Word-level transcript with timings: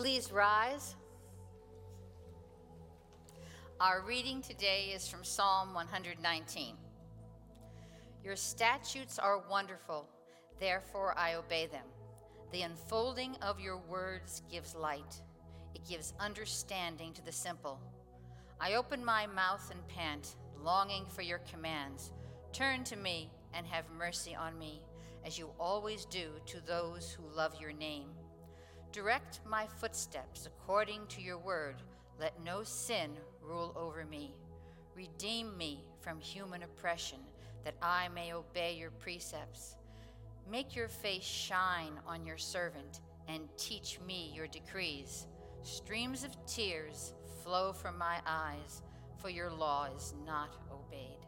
Please 0.00 0.32
rise. 0.32 0.96
Our 3.78 4.00
reading 4.00 4.40
today 4.40 4.92
is 4.94 5.06
from 5.06 5.22
Psalm 5.22 5.74
119. 5.74 6.74
Your 8.24 8.34
statutes 8.34 9.18
are 9.18 9.44
wonderful, 9.50 10.08
therefore 10.58 11.12
I 11.18 11.34
obey 11.34 11.66
them. 11.66 11.84
The 12.50 12.62
unfolding 12.62 13.36
of 13.42 13.60
your 13.60 13.76
words 13.76 14.40
gives 14.50 14.74
light, 14.74 15.20
it 15.74 15.86
gives 15.86 16.14
understanding 16.18 17.12
to 17.12 17.22
the 17.22 17.30
simple. 17.30 17.78
I 18.58 18.76
open 18.76 19.04
my 19.04 19.26
mouth 19.26 19.70
and 19.70 19.86
pant, 19.86 20.36
longing 20.64 21.04
for 21.10 21.20
your 21.20 21.40
commands. 21.40 22.10
Turn 22.54 22.84
to 22.84 22.96
me 22.96 23.30
and 23.52 23.66
have 23.66 23.84
mercy 23.98 24.34
on 24.34 24.58
me, 24.58 24.80
as 25.26 25.38
you 25.38 25.50
always 25.60 26.06
do 26.06 26.30
to 26.46 26.58
those 26.66 27.10
who 27.10 27.36
love 27.36 27.60
your 27.60 27.74
name. 27.74 28.08
Direct 28.92 29.38
my 29.48 29.66
footsteps 29.66 30.46
according 30.46 31.06
to 31.10 31.22
your 31.22 31.38
word. 31.38 31.76
Let 32.18 32.42
no 32.42 32.64
sin 32.64 33.10
rule 33.40 33.72
over 33.76 34.04
me. 34.04 34.34
Redeem 34.96 35.56
me 35.56 35.84
from 36.00 36.18
human 36.18 36.64
oppression, 36.64 37.18
that 37.64 37.76
I 37.80 38.08
may 38.08 38.34
obey 38.34 38.74
your 38.76 38.90
precepts. 38.90 39.76
Make 40.50 40.74
your 40.74 40.88
face 40.88 41.22
shine 41.22 42.00
on 42.04 42.26
your 42.26 42.36
servant, 42.36 43.00
and 43.28 43.48
teach 43.56 44.00
me 44.04 44.32
your 44.34 44.48
decrees. 44.48 45.28
Streams 45.62 46.24
of 46.24 46.36
tears 46.46 47.14
flow 47.44 47.72
from 47.72 47.96
my 47.96 48.16
eyes, 48.26 48.82
for 49.18 49.28
your 49.28 49.52
law 49.52 49.86
is 49.94 50.14
not 50.26 50.56
obeyed. 50.72 51.26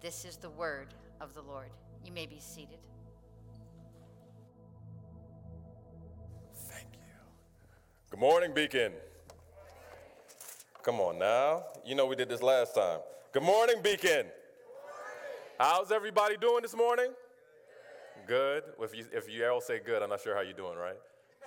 This 0.00 0.24
is 0.24 0.36
the 0.36 0.50
word 0.50 0.94
of 1.20 1.32
the 1.32 1.42
Lord. 1.42 1.70
You 2.04 2.12
may 2.12 2.26
be 2.26 2.40
seated. 2.40 2.80
Good 8.12 8.20
morning, 8.20 8.52
Beacon. 8.52 8.92
Come 10.82 11.00
on 11.00 11.18
now. 11.18 11.64
You 11.82 11.94
know 11.94 12.04
we 12.04 12.14
did 12.14 12.28
this 12.28 12.42
last 12.42 12.74
time. 12.74 13.00
Good 13.32 13.42
morning, 13.42 13.76
Beacon. 13.82 14.26
How's 15.58 15.90
everybody 15.90 16.36
doing 16.36 16.60
this 16.60 16.76
morning? 16.76 17.06
Good. 18.26 18.64
If 18.78 18.94
you, 18.94 19.06
if 19.14 19.32
you 19.32 19.46
all 19.46 19.62
say 19.62 19.80
good, 19.82 20.02
I'm 20.02 20.10
not 20.10 20.20
sure 20.20 20.34
how 20.34 20.42
you're 20.42 20.52
doing, 20.52 20.76
right? 20.76 20.98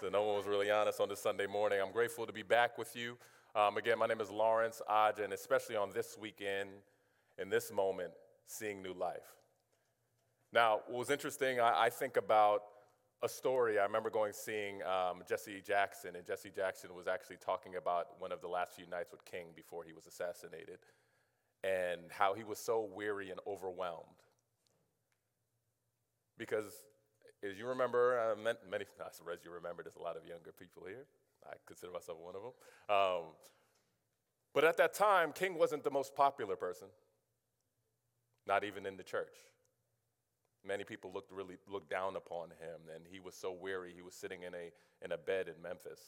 So 0.01 0.09
no 0.09 0.23
one 0.23 0.37
was 0.37 0.47
really 0.47 0.71
honest 0.71 0.99
on 0.99 1.07
this 1.07 1.21
Sunday 1.21 1.45
morning. 1.45 1.79
I'm 1.79 1.91
grateful 1.91 2.25
to 2.25 2.33
be 2.33 2.41
back 2.41 2.79
with 2.79 2.95
you. 2.95 3.15
Um, 3.55 3.77
again, 3.77 3.99
my 3.99 4.07
name 4.07 4.19
is 4.19 4.31
Lawrence 4.31 4.81
Aja, 4.89 5.23
and 5.23 5.33
especially 5.33 5.75
on 5.75 5.91
this 5.93 6.17
weekend, 6.19 6.71
in 7.37 7.47
this 7.47 7.71
moment, 7.71 8.09
seeing 8.47 8.81
new 8.81 8.93
life. 8.95 9.35
Now, 10.51 10.79
what 10.87 10.97
was 10.97 11.11
interesting, 11.11 11.59
I, 11.59 11.83
I 11.83 11.89
think 11.91 12.17
about 12.17 12.63
a 13.23 13.29
story. 13.29 13.79
I 13.79 13.83
remember 13.83 14.09
going 14.09 14.33
seeing 14.33 14.81
um, 14.83 15.23
Jesse 15.27 15.61
Jackson, 15.65 16.15
and 16.15 16.25
Jesse 16.25 16.51
Jackson 16.53 16.93
was 16.95 17.07
actually 17.07 17.37
talking 17.37 17.75
about 17.75 18.19
one 18.19 18.31
of 18.31 18.41
the 18.41 18.47
last 18.47 18.73
few 18.73 18.87
nights 18.87 19.11
with 19.11 19.23
King 19.25 19.47
before 19.55 19.83
he 19.83 19.93
was 19.93 20.05
assassinated, 20.05 20.79
and 21.63 22.01
how 22.09 22.33
he 22.33 22.43
was 22.43 22.59
so 22.59 22.87
weary 22.93 23.31
and 23.31 23.39
overwhelmed. 23.47 24.21
Because, 26.37 26.85
as 27.43 27.57
you 27.57 27.65
remember, 27.67 28.19
uh, 28.19 28.35
many, 28.35 28.85
as 29.05 29.39
you 29.43 29.51
remember, 29.51 29.83
there's 29.83 29.95
a 29.95 30.03
lot 30.03 30.17
of 30.17 30.25
younger 30.25 30.51
people 30.51 30.83
here. 30.85 31.05
I 31.45 31.53
consider 31.65 31.91
myself 31.91 32.17
one 32.19 32.35
of 32.35 32.41
them. 32.41 32.53
Um, 32.89 33.23
but 34.53 34.63
at 34.63 34.77
that 34.77 34.93
time, 34.93 35.31
King 35.33 35.57
wasn't 35.57 35.83
the 35.83 35.91
most 35.91 36.15
popular 36.15 36.55
person, 36.55 36.87
not 38.47 38.63
even 38.63 38.85
in 38.85 38.97
the 38.97 39.03
church. 39.03 39.35
Many 40.67 40.83
people 40.83 41.11
looked 41.13 41.31
really 41.31 41.57
looked 41.71 41.89
down 41.89 42.15
upon 42.15 42.49
him, 42.49 42.81
and 42.93 43.05
he 43.09 43.19
was 43.19 43.35
so 43.35 43.51
weary. 43.51 43.93
He 43.95 44.01
was 44.01 44.13
sitting 44.13 44.43
in 44.43 44.53
a 44.53 44.71
in 45.03 45.11
a 45.11 45.17
bed 45.17 45.47
in 45.47 45.61
Memphis, 45.61 46.01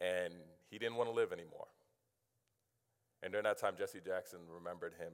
and 0.00 0.34
he 0.70 0.78
didn't 0.78 0.96
want 0.96 1.08
to 1.08 1.14
live 1.14 1.32
anymore. 1.32 1.68
And 3.22 3.32
during 3.32 3.44
that 3.44 3.58
time, 3.58 3.74
Jesse 3.78 4.00
Jackson 4.04 4.40
remembered 4.52 4.92
him 4.98 5.12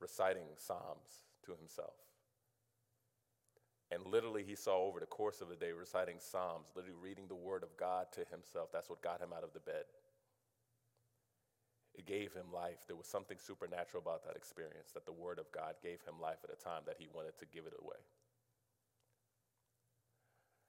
reciting 0.00 0.44
psalms 0.56 1.26
to 1.44 1.52
himself. 1.54 1.94
And 3.92 4.06
literally, 4.06 4.44
he 4.44 4.54
saw 4.54 4.78
over 4.78 5.00
the 5.00 5.06
course 5.06 5.40
of 5.40 5.48
the 5.48 5.56
day 5.56 5.72
reciting 5.72 6.16
Psalms, 6.20 6.68
literally 6.76 6.96
reading 7.02 7.26
the 7.26 7.34
Word 7.34 7.64
of 7.64 7.76
God 7.76 8.06
to 8.12 8.20
himself. 8.30 8.70
That's 8.72 8.88
what 8.88 9.02
got 9.02 9.20
him 9.20 9.32
out 9.36 9.42
of 9.42 9.52
the 9.52 9.60
bed. 9.60 9.84
It 11.94 12.06
gave 12.06 12.32
him 12.32 12.52
life. 12.52 12.86
There 12.86 12.96
was 12.96 13.06
something 13.06 13.38
supernatural 13.38 14.02
about 14.02 14.24
that 14.24 14.36
experience, 14.36 14.92
that 14.94 15.06
the 15.06 15.12
Word 15.12 15.38
of 15.38 15.50
God 15.52 15.74
gave 15.82 16.00
him 16.02 16.20
life 16.20 16.38
at 16.44 16.50
a 16.50 16.56
time 16.56 16.82
that 16.86 16.96
he 16.98 17.08
wanted 17.12 17.38
to 17.38 17.46
give 17.46 17.66
it 17.66 17.74
away. 17.80 17.98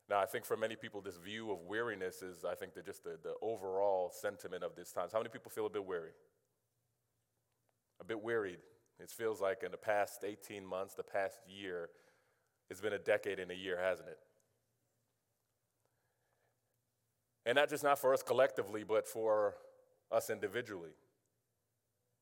Now, 0.10 0.20
I 0.20 0.26
think 0.26 0.44
for 0.44 0.58
many 0.58 0.76
people, 0.76 1.00
this 1.00 1.16
view 1.16 1.52
of 1.52 1.60
weariness 1.62 2.22
is, 2.22 2.44
I 2.44 2.56
think, 2.56 2.74
the, 2.74 2.81
just 2.81 3.04
the, 3.04 3.18
the 3.24 3.36
overall 3.42 4.12
sentiment 4.12 4.64
of 4.64 4.76
this 4.76 4.92
time. 4.92 5.08
How 5.12 5.20
many 5.20 5.30
people 5.30 5.52
feel 5.52 5.68
a 5.68 5.70
bit 5.70 5.86
weary? 5.86 6.12
A 8.02 8.04
bit 8.04 8.22
wearied. 8.22 8.60
It 9.00 9.10
feels 9.10 9.40
like 9.40 9.64
in 9.64 9.72
the 9.72 9.78
past 9.78 10.26
18 10.26 10.66
months, 10.66 10.96
the 10.96 11.04
past 11.04 11.40
year, 11.48 11.90
it's 12.70 12.81
been 12.81 12.94
a 12.94 13.00
decade 13.00 13.40
and 13.40 13.52
a 13.52 13.56
year, 13.56 13.80
hasn't 13.81 14.10
it? 14.10 14.18
And 17.46 17.56
not 17.56 17.70
just 17.70 17.84
not 17.84 17.98
for 17.98 18.14
us 18.14 18.22
collectively, 18.22 18.84
but 18.84 19.08
for 19.08 19.56
us 20.12 20.30
individually. 20.30 20.92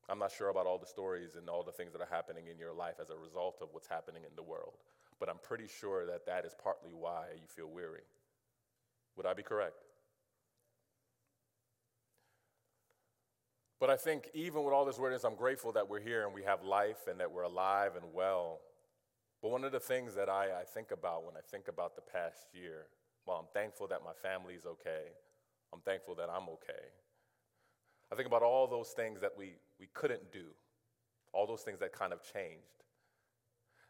I'm 0.08 0.18
not 0.18 0.32
sure 0.32 0.48
about 0.48 0.66
all 0.66 0.78
the 0.78 0.86
stories 0.86 1.36
and 1.36 1.48
all 1.48 1.62
the 1.62 1.72
things 1.72 1.92
that 1.92 2.00
are 2.00 2.08
happening 2.10 2.46
in 2.50 2.58
your 2.58 2.72
life 2.72 2.96
as 3.00 3.10
a 3.10 3.16
result 3.16 3.58
of 3.60 3.68
what's 3.72 3.86
happening 3.86 4.22
in 4.24 4.34
the 4.34 4.42
world, 4.42 4.74
but 5.18 5.28
I'm 5.28 5.38
pretty 5.42 5.68
sure 5.68 6.06
that 6.06 6.26
that 6.26 6.44
is 6.44 6.54
partly 6.62 6.92
why 6.92 7.26
you 7.34 7.46
feel 7.46 7.68
weary. 7.68 8.02
Would 9.16 9.26
I 9.26 9.34
be 9.34 9.42
correct? 9.42 9.84
But 13.80 13.88
I 13.88 13.96
think 13.96 14.28
even 14.34 14.62
with 14.62 14.74
all 14.74 14.84
this 14.84 14.98
weirdness, 14.98 15.24
I'm 15.24 15.34
grateful 15.34 15.72
that 15.72 15.88
we're 15.88 16.00
here 16.00 16.26
and 16.26 16.34
we 16.34 16.42
have 16.42 16.62
life 16.62 17.08
and 17.08 17.18
that 17.18 17.32
we're 17.32 17.44
alive 17.44 17.92
and 17.96 18.04
well. 18.12 18.60
But 19.40 19.50
one 19.50 19.64
of 19.64 19.72
the 19.72 19.80
things 19.80 20.14
that 20.16 20.28
I, 20.28 20.60
I 20.60 20.64
think 20.64 20.90
about 20.90 21.24
when 21.24 21.34
I 21.34 21.40
think 21.50 21.66
about 21.66 21.96
the 21.96 22.02
past 22.02 22.48
year, 22.52 22.86
while 23.24 23.38
I'm 23.38 23.48
thankful 23.54 23.86
that 23.88 24.00
my 24.04 24.12
family's 24.12 24.66
okay, 24.66 25.16
I'm 25.72 25.80
thankful 25.80 26.14
that 26.16 26.28
I'm 26.28 26.48
okay. 26.50 26.92
I 28.12 28.16
think 28.16 28.26
about 28.26 28.42
all 28.42 28.66
those 28.66 28.90
things 28.90 29.20
that 29.22 29.32
we, 29.38 29.54
we 29.80 29.88
couldn't 29.94 30.30
do, 30.30 30.44
all 31.32 31.46
those 31.46 31.62
things 31.62 31.80
that 31.80 31.92
kind 31.92 32.12
of 32.12 32.22
changed. 32.22 32.84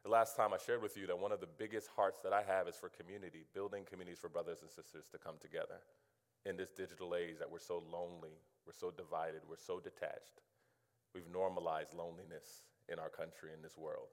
The 0.04 0.08
last 0.08 0.36
time 0.36 0.54
I 0.54 0.56
shared 0.56 0.80
with 0.80 0.96
you 0.96 1.06
that 1.08 1.18
one 1.18 1.32
of 1.32 1.40
the 1.40 1.48
biggest 1.58 1.88
hearts 1.94 2.20
that 2.22 2.32
I 2.32 2.42
have 2.42 2.68
is 2.68 2.76
for 2.76 2.88
community, 2.88 3.44
building 3.52 3.84
communities 3.84 4.18
for 4.18 4.30
brothers 4.30 4.62
and 4.62 4.70
sisters 4.70 5.04
to 5.12 5.18
come 5.18 5.34
together 5.40 5.82
in 6.46 6.56
this 6.56 6.70
digital 6.70 7.14
age 7.14 7.38
that 7.38 7.50
we're 7.50 7.58
so 7.58 7.82
lonely, 7.92 8.38
we're 8.64 8.72
so 8.72 8.90
divided, 8.90 9.42
we're 9.48 9.56
so 9.56 9.78
detached. 9.78 10.40
We've 11.14 11.28
normalized 11.30 11.92
loneliness 11.92 12.62
in 12.88 12.98
our 12.98 13.10
country, 13.10 13.50
in 13.54 13.60
this 13.60 13.76
world. 13.76 14.08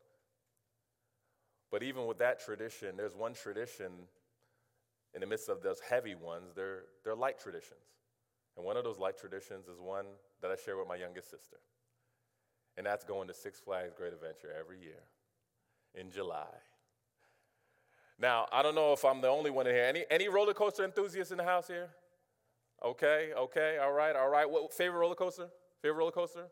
But 1.72 1.84
even 1.84 2.06
with 2.06 2.18
that 2.20 2.44
tradition, 2.44 2.98
there's 2.98 3.16
one 3.16 3.34
tradition 3.34 3.92
in 5.14 5.22
the 5.22 5.28
midst 5.28 5.48
of 5.48 5.62
those 5.62 5.80
heavy 5.80 6.16
ones, 6.16 6.52
they're, 6.56 6.84
they're 7.04 7.16
light 7.16 7.40
traditions. 7.40 7.80
And 8.58 8.66
one 8.66 8.76
of 8.76 8.84
those 8.84 8.98
light 8.98 9.18
traditions 9.18 9.68
is 9.68 9.80
one 9.80 10.06
that 10.42 10.52
I 10.52 10.56
share 10.56 10.78
with 10.78 10.88
my 10.88 10.96
youngest 10.96 11.30
sister. 11.30 11.58
And 12.76 12.86
that's 12.86 13.06
going 13.06 13.28
to 13.28 13.34
Six 13.34 13.60
Flags 13.60 13.94
Great 13.96 14.14
Adventure 14.14 14.50
every 14.60 14.80
year 14.80 15.04
in 15.94 16.10
July. 16.12 16.48
Now, 18.20 18.48
I 18.52 18.64
don't 18.64 18.76
know 18.76 18.94
if 18.94 19.06
I'm 19.06 19.22
the 19.22 19.28
only 19.28 19.52
one 19.52 19.68
in 19.68 19.76
here. 19.76 19.84
Any, 19.84 20.06
any 20.10 20.28
roller 20.28 20.54
coaster 20.54 20.84
enthusiasts 20.84 21.32
in 21.32 21.38
the 21.38 21.44
house 21.44 21.68
here? 21.68 21.90
Okay, 22.84 23.32
okay, 23.36 23.78
all 23.82 23.92
right, 23.92 24.16
all 24.16 24.30
right. 24.30 24.50
What 24.50 24.74
favorite 24.74 25.00
roller 25.00 25.16
coaster? 25.16 25.50
Favorite 25.82 26.00
roller 26.00 26.12
coaster? 26.12 26.46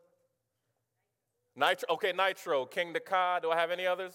Nitro. 1.56 1.88
Okay, 1.90 2.12
Nitro. 2.12 2.66
Kingda 2.66 3.04
Ka. 3.04 3.40
Do 3.40 3.50
I 3.50 3.56
have 3.56 3.70
any 3.70 3.86
others? 3.86 4.14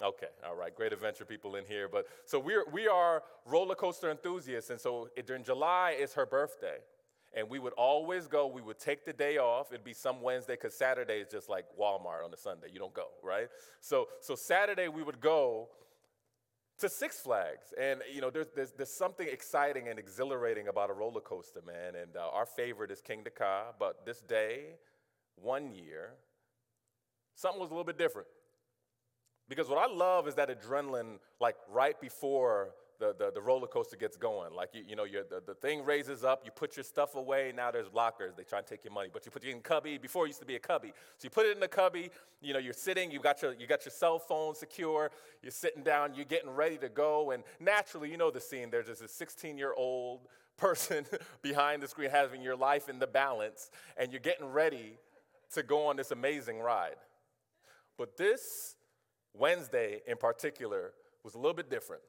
Okay, 0.00 0.28
all 0.46 0.54
right, 0.54 0.74
great 0.74 0.92
adventure 0.92 1.24
people 1.24 1.56
in 1.56 1.64
here. 1.64 1.88
But 1.88 2.06
so 2.24 2.38
we're 2.38 2.64
we 2.70 2.86
are 2.86 3.22
roller 3.44 3.74
coaster 3.74 4.10
enthusiasts, 4.10 4.70
and 4.70 4.80
so 4.80 5.08
it, 5.16 5.26
during 5.26 5.42
July 5.42 5.96
is 5.98 6.14
her 6.14 6.24
birthday, 6.24 6.78
and 7.34 7.50
we 7.50 7.58
would 7.58 7.72
always 7.72 8.28
go. 8.28 8.46
We 8.46 8.62
would 8.62 8.78
take 8.78 9.04
the 9.04 9.12
day 9.12 9.38
off. 9.38 9.72
It'd 9.72 9.84
be 9.84 9.92
some 9.92 10.22
Wednesday 10.22 10.54
because 10.54 10.74
Saturday 10.74 11.14
is 11.14 11.28
just 11.28 11.48
like 11.48 11.64
Walmart 11.78 12.24
on 12.24 12.32
a 12.32 12.36
Sunday. 12.36 12.68
You 12.72 12.78
don't 12.78 12.94
go, 12.94 13.08
right? 13.24 13.48
So 13.80 14.06
so 14.20 14.36
Saturday 14.36 14.86
we 14.86 15.02
would 15.02 15.20
go 15.20 15.68
to 16.78 16.88
Six 16.88 17.18
Flags, 17.18 17.74
and 17.76 18.00
you 18.12 18.20
know 18.20 18.30
there's 18.30 18.48
there's, 18.54 18.70
there's 18.72 18.92
something 18.92 19.26
exciting 19.26 19.88
and 19.88 19.98
exhilarating 19.98 20.68
about 20.68 20.90
a 20.90 20.92
roller 20.92 21.20
coaster, 21.20 21.60
man. 21.66 22.00
And 22.00 22.16
uh, 22.16 22.28
our 22.32 22.46
favorite 22.46 22.92
is 22.92 23.02
Kingda 23.02 23.34
Ka, 23.36 23.72
but 23.80 24.06
this 24.06 24.20
day, 24.20 24.76
one 25.34 25.72
year, 25.72 26.10
something 27.34 27.60
was 27.60 27.70
a 27.70 27.72
little 27.72 27.84
bit 27.84 27.98
different. 27.98 28.28
Because 29.48 29.68
what 29.68 29.78
I 29.78 29.92
love 29.92 30.28
is 30.28 30.34
that 30.34 30.48
adrenaline, 30.50 31.18
like 31.40 31.56
right 31.70 31.98
before 32.00 32.70
the, 32.98 33.14
the, 33.16 33.30
the 33.32 33.40
roller 33.40 33.66
coaster 33.66 33.96
gets 33.96 34.16
going. 34.16 34.52
Like, 34.52 34.70
you, 34.74 34.82
you 34.86 34.96
know, 34.96 35.06
the, 35.06 35.40
the 35.44 35.54
thing 35.54 35.84
raises 35.84 36.24
up, 36.24 36.42
you 36.44 36.50
put 36.50 36.76
your 36.76 36.84
stuff 36.84 37.14
away, 37.14 37.52
now 37.54 37.70
there's 37.70 37.92
lockers. 37.92 38.34
They 38.36 38.42
try 38.42 38.58
and 38.58 38.66
take 38.66 38.84
your 38.84 38.92
money, 38.92 39.08
but 39.12 39.24
you 39.24 39.30
put 39.30 39.44
it 39.44 39.50
in 39.50 39.60
cubby. 39.60 39.98
Before 39.98 40.24
it 40.24 40.30
used 40.30 40.40
to 40.40 40.46
be 40.46 40.56
a 40.56 40.60
cubby. 40.60 40.88
So 41.18 41.24
you 41.24 41.30
put 41.30 41.46
it 41.46 41.52
in 41.52 41.60
the 41.60 41.68
cubby, 41.68 42.10
you 42.40 42.52
know, 42.52 42.58
you're 42.58 42.72
sitting, 42.72 43.10
you 43.10 43.20
got 43.20 43.40
your, 43.42 43.54
you 43.54 43.66
got 43.66 43.84
your 43.84 43.92
cell 43.92 44.18
phone 44.18 44.54
secure, 44.54 45.10
you're 45.42 45.52
sitting 45.52 45.82
down, 45.82 46.14
you're 46.14 46.24
getting 46.24 46.50
ready 46.50 46.76
to 46.78 46.88
go, 46.88 47.30
and 47.30 47.44
naturally, 47.60 48.10
you 48.10 48.16
know 48.16 48.30
the 48.30 48.40
scene. 48.40 48.70
There's 48.70 48.88
a 48.88 49.08
16 49.08 49.56
year 49.56 49.74
old 49.76 50.20
person 50.56 51.06
behind 51.42 51.82
the 51.82 51.88
screen 51.88 52.10
having 52.10 52.42
your 52.42 52.56
life 52.56 52.88
in 52.88 52.98
the 52.98 53.06
balance, 53.06 53.70
and 53.96 54.12
you're 54.12 54.20
getting 54.20 54.48
ready 54.48 54.98
to 55.54 55.62
go 55.62 55.86
on 55.86 55.96
this 55.96 56.10
amazing 56.10 56.58
ride. 56.58 56.96
But 57.96 58.16
this 58.16 58.76
Wednesday 59.34 60.00
in 60.06 60.16
particular 60.16 60.92
was 61.22 61.34
a 61.34 61.38
little 61.38 61.54
bit 61.54 61.70
different. 61.70 62.02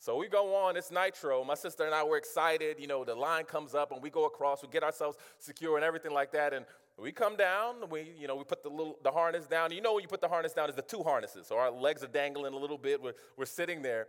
So 0.00 0.16
we 0.16 0.28
go 0.28 0.54
on, 0.54 0.76
it's 0.76 0.92
Nitro. 0.92 1.42
My 1.42 1.54
sister 1.54 1.84
and 1.84 1.94
I 1.94 2.04
were 2.04 2.16
excited. 2.16 2.78
You 2.78 2.86
know, 2.86 3.04
the 3.04 3.14
line 3.14 3.44
comes 3.44 3.74
up 3.74 3.90
and 3.90 4.00
we 4.00 4.10
go 4.10 4.26
across, 4.26 4.62
we 4.62 4.68
get 4.68 4.84
ourselves 4.84 5.18
secure 5.38 5.76
and 5.76 5.84
everything 5.84 6.12
like 6.12 6.30
that. 6.32 6.52
And 6.52 6.64
we 6.96 7.10
come 7.10 7.36
down, 7.36 7.76
we, 7.90 8.12
you 8.18 8.28
know, 8.28 8.36
we 8.36 8.44
put 8.44 8.62
the 8.62 8.68
little 8.68 8.96
the 9.02 9.10
harness 9.10 9.46
down. 9.46 9.72
You 9.72 9.80
know 9.80 9.94
when 9.94 10.02
you 10.02 10.08
put 10.08 10.20
the 10.20 10.28
harness 10.28 10.52
down 10.52 10.68
is 10.68 10.76
the 10.76 10.82
two 10.82 11.02
harnesses. 11.02 11.46
So 11.46 11.56
our 11.58 11.70
legs 11.70 12.04
are 12.04 12.08
dangling 12.08 12.54
a 12.54 12.56
little 12.56 12.78
bit. 12.78 13.02
We're, 13.02 13.14
we're 13.36 13.46
sitting 13.46 13.82
there. 13.82 14.06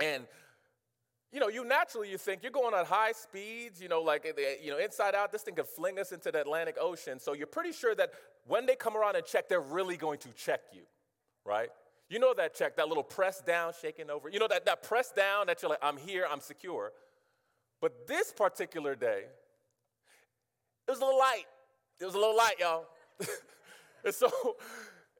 And 0.00 0.26
you 1.32 1.40
know, 1.40 1.48
you 1.48 1.64
naturally 1.64 2.10
you 2.10 2.18
think 2.18 2.42
you're 2.42 2.52
going 2.52 2.74
at 2.74 2.86
high 2.86 3.12
speeds, 3.12 3.80
you 3.80 3.88
know, 3.88 4.02
like 4.02 4.26
eh, 4.26 4.32
eh, 4.36 4.54
you 4.62 4.70
know, 4.70 4.78
inside 4.78 5.14
out, 5.14 5.32
this 5.32 5.42
thing 5.42 5.54
could 5.54 5.66
fling 5.66 5.98
us 5.98 6.12
into 6.12 6.30
the 6.30 6.40
Atlantic 6.40 6.76
Ocean. 6.78 7.18
So 7.18 7.32
you're 7.32 7.46
pretty 7.46 7.72
sure 7.72 7.94
that 7.94 8.10
when 8.46 8.66
they 8.66 8.76
come 8.76 8.96
around 8.96 9.16
and 9.16 9.24
check, 9.24 9.48
they're 9.48 9.60
really 9.60 9.96
going 9.96 10.18
to 10.18 10.28
check 10.32 10.60
you, 10.72 10.82
right? 11.44 11.68
You 12.08 12.18
know 12.18 12.34
that 12.34 12.54
check, 12.54 12.76
that 12.76 12.88
little 12.88 13.02
press 13.02 13.40
down, 13.40 13.72
shaking 13.80 14.10
over. 14.10 14.28
You 14.28 14.38
know 14.38 14.48
that, 14.48 14.66
that 14.66 14.82
press 14.82 15.10
down 15.10 15.46
that 15.46 15.62
you're 15.62 15.70
like, 15.70 15.78
I'm 15.82 15.96
here, 15.96 16.26
I'm 16.30 16.40
secure. 16.40 16.92
But 17.80 18.06
this 18.06 18.32
particular 18.32 18.94
day, 18.94 19.24
it 20.86 20.90
was 20.90 21.00
a 21.00 21.04
little 21.04 21.18
light. 21.18 21.44
It 22.00 22.04
was 22.04 22.14
a 22.14 22.18
little 22.18 22.36
light, 22.36 22.56
y'all. 22.60 22.86
and 24.04 24.14
so, 24.14 24.30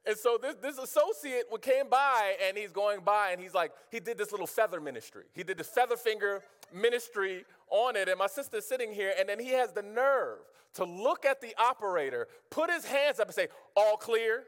and 0.05 0.17
so 0.17 0.37
this, 0.41 0.55
this 0.61 0.77
associate 0.77 1.45
came 1.61 1.89
by 1.89 2.35
and 2.47 2.57
he's 2.57 2.71
going 2.71 2.99
by 3.01 3.31
and 3.31 3.41
he's 3.41 3.53
like, 3.53 3.71
he 3.89 3.99
did 3.99 4.17
this 4.17 4.31
little 4.31 4.47
feather 4.47 4.81
ministry. 4.81 5.23
He 5.33 5.43
did 5.43 5.57
this 5.57 5.69
feather 5.69 5.97
finger 5.97 6.41
ministry 6.73 7.45
on 7.69 7.95
it. 7.95 8.09
And 8.09 8.19
my 8.19 8.27
sister's 8.27 8.65
sitting 8.65 8.91
here 8.91 9.13
and 9.17 9.27
then 9.27 9.39
he 9.39 9.49
has 9.49 9.71
the 9.71 9.81
nerve 9.81 10.39
to 10.75 10.83
look 10.83 11.25
at 11.25 11.39
the 11.39 11.53
operator, 11.57 12.27
put 12.49 12.69
his 12.69 12.85
hands 12.85 13.19
up 13.19 13.27
and 13.27 13.35
say, 13.35 13.47
all 13.75 13.95
clear. 13.97 14.43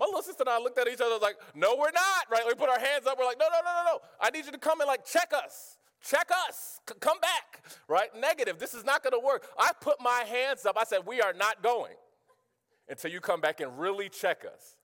My 0.00 0.06
little 0.06 0.22
sister 0.22 0.42
and 0.42 0.48
I 0.48 0.58
looked 0.58 0.78
at 0.78 0.88
each 0.88 1.02
other 1.02 1.18
like, 1.20 1.36
no, 1.54 1.76
we're 1.76 1.92
not, 1.92 2.24
right? 2.32 2.42
We 2.46 2.54
put 2.54 2.70
our 2.70 2.80
hands 2.80 3.06
up. 3.06 3.18
We're 3.18 3.26
like, 3.26 3.38
no, 3.38 3.46
no, 3.50 3.58
no, 3.62 3.84
no, 3.84 3.92
no. 3.92 3.98
I 4.18 4.30
need 4.30 4.46
you 4.46 4.52
to 4.52 4.58
come 4.58 4.80
and 4.80 4.88
like 4.88 5.04
check 5.04 5.32
us. 5.34 5.76
Check 6.02 6.30
us. 6.48 6.80
C- 6.88 6.94
come 7.00 7.20
back, 7.20 7.62
right? 7.86 8.08
Negative. 8.18 8.58
This 8.58 8.72
is 8.72 8.82
not 8.82 9.02
going 9.02 9.12
to 9.12 9.24
work. 9.24 9.46
I 9.58 9.72
put 9.78 10.00
my 10.00 10.24
hands 10.26 10.64
up. 10.64 10.78
I 10.78 10.84
said, 10.84 11.00
we 11.06 11.20
are 11.20 11.34
not 11.34 11.62
going 11.62 11.92
until 12.88 13.10
you 13.10 13.20
come 13.20 13.42
back 13.42 13.60
and 13.60 13.78
really 13.78 14.08
check 14.08 14.44
us. 14.50 14.76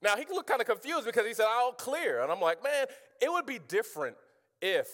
Now, 0.00 0.16
he 0.16 0.24
looked 0.30 0.48
kind 0.48 0.60
of 0.60 0.68
confused 0.68 1.04
because 1.04 1.26
he 1.26 1.34
said, 1.34 1.46
all 1.48 1.72
clear. 1.72 2.22
And 2.22 2.30
I'm 2.30 2.40
like, 2.40 2.62
man, 2.62 2.86
it 3.20 3.30
would 3.30 3.46
be 3.46 3.58
different 3.58 4.16
if 4.62 4.86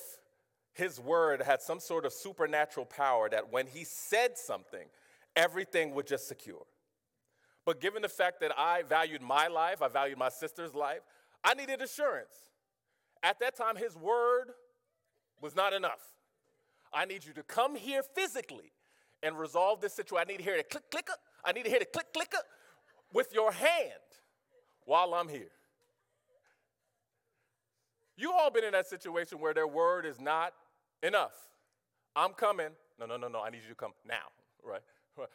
his 0.73 0.99
word 0.99 1.43
had 1.43 1.61
some 1.61 1.79
sort 1.79 2.07
of 2.07 2.13
supernatural 2.15 2.87
power 2.87 3.29
that 3.29 3.53
when 3.53 3.67
he 3.67 3.85
said 3.85 4.39
something, 4.39 4.87
everything 5.37 5.95
would 5.95 6.07
just 6.07 6.27
secure. 6.27 6.65
But 7.67 7.81
given 7.81 8.01
the 8.01 8.09
fact 8.09 8.41
that 8.41 8.53
I 8.57 8.83
valued 8.83 9.21
my 9.21 9.49
life, 9.49 9.83
I 9.83 9.89
valued 9.89 10.19
my 10.19 10.29
sister's 10.29 10.73
life, 10.73 11.01
I 11.45 11.53
needed 11.55 11.83
assurance. 11.83 12.53
At 13.25 13.41
that 13.41 13.57
time, 13.57 13.75
his 13.75 13.97
word 13.97 14.53
was 15.43 15.57
not 15.57 15.73
enough. 15.73 16.01
I 16.93 17.05
need 17.05 17.27
you 17.27 17.33
to 17.35 17.43
come 17.43 17.75
here 17.75 18.03
physically 18.15 18.73
and 19.23 19.37
resolve 19.37 19.81
this 19.81 19.93
situation. 19.93 20.29
I 20.29 20.31
need 20.31 20.39
to 20.39 20.45
hear 20.45 20.57
the 20.57 20.63
click 20.63 20.85
clicker. 20.91 21.15
I 21.45 21.53
need 21.53 21.65
to 21.65 21.71
hear 21.71 21.81
the 21.81 21.87
click 21.87 22.07
clicker 22.15 22.39
with 23.13 23.35
your 23.35 23.51
hand 23.51 23.93
while 24.85 25.13
I'm 25.13 25.29
here. 25.29 25.51
You 28.17 28.33
all 28.33 28.51
been 28.51 28.65
in 28.65 28.73
that 28.73 28.87
situation 28.87 29.41
where 29.41 29.53
their 29.53 29.67
word 29.67 30.07
is 30.07 30.21
not 30.21 30.53
enough. 31.03 31.35
I'm 32.15 32.33
coming. 32.33 32.71
No, 32.99 33.07
no, 33.07 33.17
no, 33.17 33.27
no. 33.29 33.43
I 33.43 33.51
need 33.51 33.63
you 33.63 33.71
to 33.71 33.75
come 33.75 33.93
now, 34.07 34.29
right? 34.63 34.83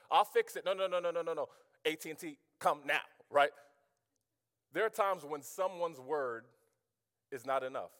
I'll 0.09 0.25
fix 0.25 0.55
it. 0.55 0.63
No, 0.65 0.73
no, 0.73 0.87
no, 0.87 0.99
no, 0.99 1.11
no, 1.11 1.21
no, 1.21 1.33
no. 1.33 1.49
AT&T, 1.85 2.37
come 2.59 2.79
now, 2.85 3.01
right? 3.29 3.51
There 4.73 4.85
are 4.85 4.89
times 4.89 5.23
when 5.23 5.41
someone's 5.41 5.99
word 5.99 6.45
is 7.31 7.45
not 7.45 7.63
enough. 7.63 7.91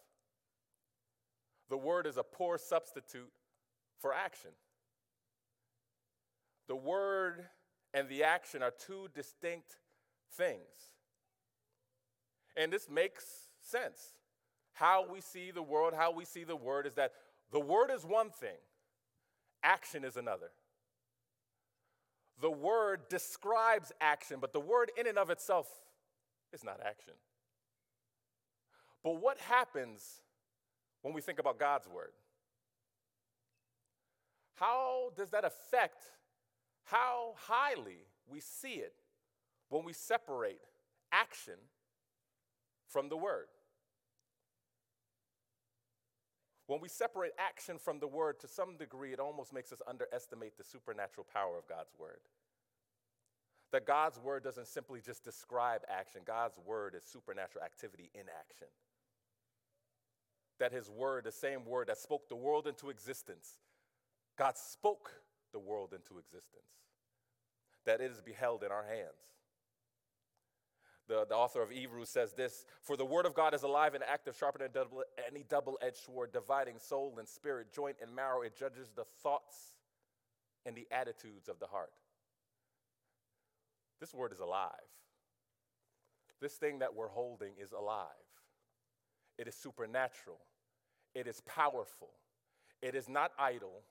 The 1.70 1.78
word 1.78 2.06
is 2.06 2.18
a 2.18 2.24
poor 2.24 2.58
substitute 2.58 3.32
for 4.00 4.14
action. 4.14 4.52
The 6.68 6.76
word 6.76 7.46
and 7.94 8.08
the 8.08 8.24
action 8.24 8.62
are 8.64 8.72
two 8.72 9.08
distinct 9.14 9.78
things. 10.34 10.90
And 12.56 12.72
this 12.72 12.90
makes 12.90 13.26
sense. 13.62 14.14
How 14.74 15.06
we 15.10 15.22
see 15.22 15.52
the 15.52 15.62
world, 15.62 15.94
how 15.96 16.12
we 16.12 16.26
see 16.26 16.44
the 16.44 16.56
word 16.56 16.88
is 16.88 16.96
that 16.96 17.12
the 17.52 17.60
word 17.60 17.90
is 17.92 18.06
one 18.06 18.30
thing, 18.30 18.58
action 19.64 20.04
is 20.04 20.16
another 20.16 20.52
the 22.42 22.52
word 22.52 23.02
describes 23.10 23.92
action, 24.02 24.38
but 24.42 24.52
the 24.52 24.60
word 24.60 24.92
in 24.98 25.08
and 25.08 25.18
of 25.18 25.30
itself 25.30 25.68
is 26.52 26.64
not 26.64 26.80
action. 26.84 27.14
But 29.04 29.22
what 29.22 29.38
happens 29.38 30.22
when 31.02 31.14
we 31.14 31.22
think 31.22 31.40
about 31.40 31.60
God's 31.60 31.88
word? 31.88 32.12
How 34.56 35.12
does 35.16 35.30
that 35.30 35.46
affect 35.46 36.04
how 36.84 37.36
highly 37.48 38.06
we 38.28 38.40
see 38.40 38.74
it 38.74 38.94
when 39.70 39.84
we 39.84 39.94
separate 39.94 40.62
action 41.12 41.56
from 42.90 43.10
the 43.10 43.18
word? 43.18 43.48
When 46.72 46.80
we 46.80 46.88
separate 46.88 47.34
action 47.38 47.78
from 47.78 48.00
the 48.00 48.08
word, 48.08 48.40
to 48.40 48.48
some 48.48 48.78
degree, 48.78 49.12
it 49.12 49.20
almost 49.20 49.52
makes 49.54 49.74
us 49.74 49.82
underestimate 49.90 50.58
the 50.58 50.64
supernatural 50.64 51.28
power 51.34 51.58
of 51.58 51.68
God's 51.68 51.92
word. 52.00 52.22
That 53.74 53.86
God's 53.86 54.18
word 54.18 54.46
doesn't 54.46 54.70
simply 54.70 55.02
just 55.02 55.22
describe 55.22 55.82
action, 55.90 56.22
God's 56.26 56.58
word 56.66 56.96
is 56.96 57.04
supernatural 57.04 57.66
activity 57.66 58.10
in 58.16 58.22
action. 58.40 58.68
That 60.60 60.72
his 60.72 60.90
word, 60.90 61.26
the 61.26 61.32
same 61.34 61.66
word 61.66 61.88
that 61.88 61.98
spoke 61.98 62.30
the 62.30 62.38
world 62.38 62.68
into 62.68 62.90
existence, 62.90 63.60
God 64.38 64.58
spoke 64.58 65.12
the 65.52 65.60
world 65.60 65.92
into 65.92 66.20
existence. 66.20 66.72
That 67.86 68.00
it 68.00 68.12
is 68.12 68.22
beheld 68.22 68.64
in 68.64 68.72
our 68.72 68.86
hands. 68.86 69.20
The, 71.12 71.26
the 71.28 71.36
author 71.36 71.62
of 71.62 71.72
Hebrews 71.72 72.08
says 72.08 72.32
this 72.32 72.64
For 72.84 72.96
the 72.96 73.04
word 73.04 73.26
of 73.26 73.34
God 73.34 73.54
is 73.54 73.64
alive 73.64 73.96
and 73.96 74.04
active, 74.10 74.34
sharper 74.38 74.60
than 74.60 74.72
double, 74.72 75.04
any 75.30 75.44
double 75.44 75.78
edged 75.82 75.98
sword, 75.98 76.32
dividing 76.32 76.80
soul 76.80 77.16
and 77.20 77.28
spirit, 77.28 77.68
joint 77.76 77.98
and 78.02 78.16
marrow. 78.16 78.44
It 78.44 78.58
judges 78.58 78.90
the 78.96 79.04
thoughts 79.22 79.74
and 80.66 80.74
the 80.74 80.88
attitudes 80.90 81.50
of 81.50 81.60
the 81.60 81.68
heart. 81.68 81.92
This 84.00 84.14
word 84.14 84.32
is 84.32 84.40
alive. 84.40 84.72
This 86.40 86.54
thing 86.54 86.80
that 86.80 86.96
we're 86.96 87.10
holding 87.10 87.56
is 87.62 87.74
alive. 87.74 88.08
It 89.38 89.50
is 89.50 89.56
supernatural. 89.56 90.40
It 91.14 91.28
is 91.28 91.42
powerful. 91.42 92.12
It 92.82 92.96
is 92.96 93.10
not 93.10 93.32
idle. 93.38 93.84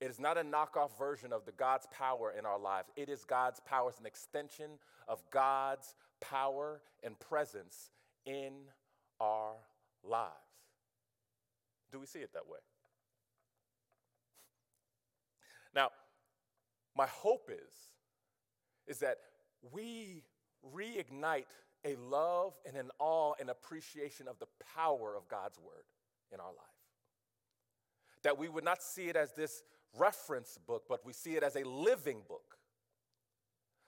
It 0.00 0.10
is 0.10 0.20
not 0.20 0.38
a 0.38 0.42
knockoff 0.42 0.96
version 0.96 1.32
of 1.32 1.44
the 1.44 1.52
God's 1.52 1.86
power 1.90 2.32
in 2.38 2.46
our 2.46 2.58
lives. 2.58 2.88
It 2.96 3.08
is 3.08 3.24
God's 3.24 3.60
power. 3.60 3.88
It's 3.88 3.98
an 3.98 4.06
extension 4.06 4.78
of 5.08 5.22
God's 5.30 5.94
power 6.20 6.80
and 7.02 7.18
presence 7.18 7.90
in 8.24 8.52
our 9.20 9.54
lives. 10.04 10.32
Do 11.90 11.98
we 11.98 12.06
see 12.06 12.20
it 12.20 12.32
that 12.34 12.46
way? 12.48 12.58
Now, 15.74 15.90
my 16.96 17.06
hope 17.06 17.50
is 17.50 17.72
is 18.86 18.98
that 18.98 19.18
we 19.72 20.22
reignite 20.74 21.44
a 21.84 21.94
love 21.96 22.54
and 22.66 22.76
an 22.76 22.90
awe 22.98 23.34
and 23.38 23.50
appreciation 23.50 24.26
of 24.28 24.38
the 24.38 24.46
power 24.74 25.14
of 25.16 25.28
God's 25.28 25.58
word 25.58 25.84
in 26.32 26.40
our 26.40 26.46
life. 26.46 26.56
That 28.22 28.38
we 28.38 28.48
would 28.48 28.64
not 28.64 28.82
see 28.82 29.08
it 29.08 29.16
as 29.16 29.32
this 29.32 29.62
reference 29.96 30.58
book, 30.66 30.84
but 30.88 31.04
we 31.04 31.12
see 31.12 31.36
it 31.36 31.42
as 31.42 31.56
a 31.56 31.64
living 31.64 32.22
book 32.28 32.58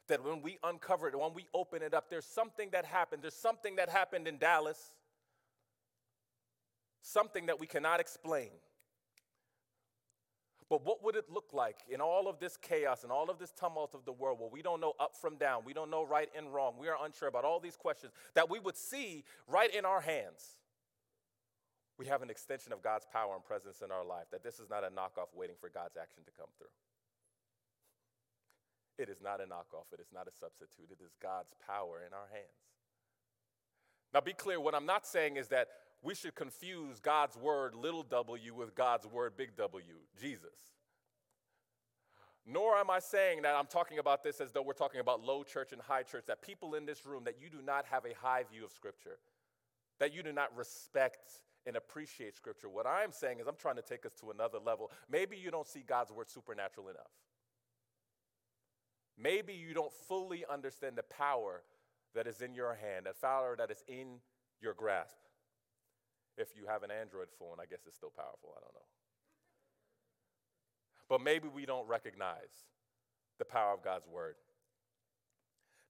that 0.08 0.24
when 0.24 0.42
we 0.42 0.58
uncover 0.64 1.08
it, 1.08 1.18
when 1.18 1.34
we 1.34 1.46
open 1.54 1.82
it 1.82 1.94
up, 1.94 2.10
there's 2.10 2.26
something 2.26 2.68
that 2.72 2.84
happened. 2.84 3.22
There's 3.22 3.34
something 3.34 3.76
that 3.76 3.88
happened 3.88 4.26
in 4.26 4.38
Dallas, 4.38 4.92
something 7.00 7.46
that 7.46 7.58
we 7.60 7.66
cannot 7.66 8.00
explain. 8.00 8.50
But 10.68 10.84
what 10.84 11.02
would 11.02 11.16
it 11.16 11.24
look 11.28 11.50
like 11.52 11.78
in 11.88 12.00
all 12.00 12.28
of 12.28 12.38
this 12.38 12.56
chaos 12.56 13.02
and 13.02 13.10
all 13.10 13.28
of 13.28 13.38
this 13.38 13.52
tumult 13.52 13.94
of 13.94 14.04
the 14.04 14.12
world 14.12 14.38
where 14.38 14.48
we 14.48 14.62
don't 14.62 14.80
know 14.80 14.94
up 15.00 15.16
from 15.16 15.36
down, 15.36 15.62
we 15.64 15.72
don't 15.72 15.90
know 15.90 16.04
right 16.04 16.28
and 16.36 16.52
wrong, 16.54 16.74
we 16.78 16.88
are 16.88 16.96
unsure 17.04 17.28
about 17.28 17.44
all 17.44 17.58
these 17.58 17.76
questions, 17.76 18.12
that 18.34 18.48
we 18.48 18.60
would 18.60 18.76
see 18.76 19.24
right 19.48 19.74
in 19.74 19.84
our 19.84 20.00
hands 20.00 20.59
we 22.00 22.06
have 22.06 22.22
an 22.22 22.30
extension 22.30 22.72
of 22.72 22.80
God's 22.80 23.04
power 23.12 23.34
and 23.34 23.44
presence 23.44 23.82
in 23.84 23.92
our 23.92 24.02
life, 24.02 24.24
that 24.32 24.42
this 24.42 24.58
is 24.58 24.70
not 24.70 24.84
a 24.84 24.86
knockoff 24.86 25.36
waiting 25.36 25.56
for 25.60 25.68
God's 25.68 25.98
action 26.00 26.24
to 26.24 26.30
come 26.32 26.48
through. 26.56 26.72
It 28.96 29.10
is 29.10 29.20
not 29.22 29.42
a 29.42 29.44
knockoff, 29.44 29.92
it 29.92 30.00
is 30.00 30.08
not 30.10 30.26
a 30.26 30.32
substitute, 30.32 30.88
it 30.90 31.04
is 31.04 31.12
God's 31.22 31.52
power 31.66 32.00
in 32.00 32.14
our 32.14 32.26
hands. 32.32 32.64
Now, 34.14 34.22
be 34.22 34.32
clear, 34.32 34.58
what 34.58 34.74
I'm 34.74 34.86
not 34.86 35.06
saying 35.06 35.36
is 35.36 35.48
that 35.48 35.68
we 36.02 36.14
should 36.14 36.34
confuse 36.34 37.00
God's 37.00 37.36
word, 37.36 37.74
little 37.74 38.02
w, 38.02 38.54
with 38.54 38.74
God's 38.74 39.06
word, 39.06 39.36
big 39.36 39.54
W, 39.58 39.82
Jesus. 40.18 40.56
Nor 42.46 42.78
am 42.78 42.88
I 42.88 43.00
saying 43.00 43.42
that 43.42 43.54
I'm 43.54 43.66
talking 43.66 43.98
about 43.98 44.24
this 44.24 44.40
as 44.40 44.52
though 44.52 44.62
we're 44.62 44.72
talking 44.72 45.00
about 45.00 45.22
low 45.22 45.42
church 45.42 45.72
and 45.72 45.82
high 45.82 46.02
church, 46.02 46.24
that 46.28 46.40
people 46.40 46.76
in 46.76 46.86
this 46.86 47.04
room, 47.04 47.24
that 47.24 47.36
you 47.38 47.50
do 47.50 47.60
not 47.62 47.84
have 47.90 48.06
a 48.06 48.14
high 48.14 48.44
view 48.50 48.64
of 48.64 48.72
Scripture, 48.72 49.18
that 49.98 50.14
you 50.14 50.22
do 50.22 50.32
not 50.32 50.56
respect 50.56 51.42
and 51.66 51.76
appreciate 51.76 52.34
Scripture. 52.34 52.68
What 52.68 52.86
I'm 52.86 53.12
saying 53.12 53.40
is, 53.40 53.46
I'm 53.46 53.56
trying 53.56 53.76
to 53.76 53.82
take 53.82 54.06
us 54.06 54.12
to 54.20 54.30
another 54.30 54.58
level. 54.58 54.90
Maybe 55.10 55.36
you 55.36 55.50
don't 55.50 55.66
see 55.66 55.84
God's 55.86 56.10
word 56.10 56.28
supernatural 56.28 56.88
enough. 56.88 57.12
Maybe 59.18 59.52
you 59.52 59.74
don't 59.74 59.92
fully 59.92 60.44
understand 60.50 60.96
the 60.96 61.02
power 61.02 61.62
that 62.14 62.26
is 62.26 62.40
in 62.40 62.54
your 62.54 62.74
hand, 62.74 63.06
that 63.06 63.20
power 63.20 63.54
that 63.58 63.70
is 63.70 63.84
in 63.86 64.20
your 64.60 64.74
grasp. 64.74 65.16
If 66.38 66.56
you 66.56 66.66
have 66.66 66.82
an 66.82 66.90
Android 66.90 67.28
phone, 67.38 67.56
I 67.60 67.66
guess 67.66 67.80
it's 67.86 67.96
still 67.96 68.12
powerful. 68.16 68.54
I 68.56 68.60
don't 68.60 68.74
know. 68.74 68.80
But 71.08 71.20
maybe 71.20 71.48
we 71.48 71.66
don't 71.66 71.86
recognize 71.86 72.66
the 73.38 73.44
power 73.44 73.74
of 73.74 73.82
God's 73.82 74.06
word. 74.06 74.36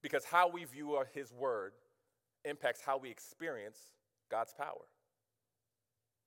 Because 0.01 0.25
how 0.25 0.49
we 0.49 0.65
view 0.65 0.97
his 1.13 1.31
word 1.31 1.73
impacts 2.43 2.81
how 2.81 2.97
we 2.97 3.09
experience 3.09 3.77
God's 4.29 4.53
power. 4.53 4.87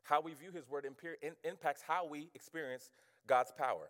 How 0.05 0.21
we 0.21 0.35
view 0.35 0.53
his 0.53 0.69
word 0.69 0.87
impacts 0.87 1.83
how 1.87 2.07
we 2.07 2.31
experience 2.35 2.91
God's 3.27 3.53
power. 3.57 3.89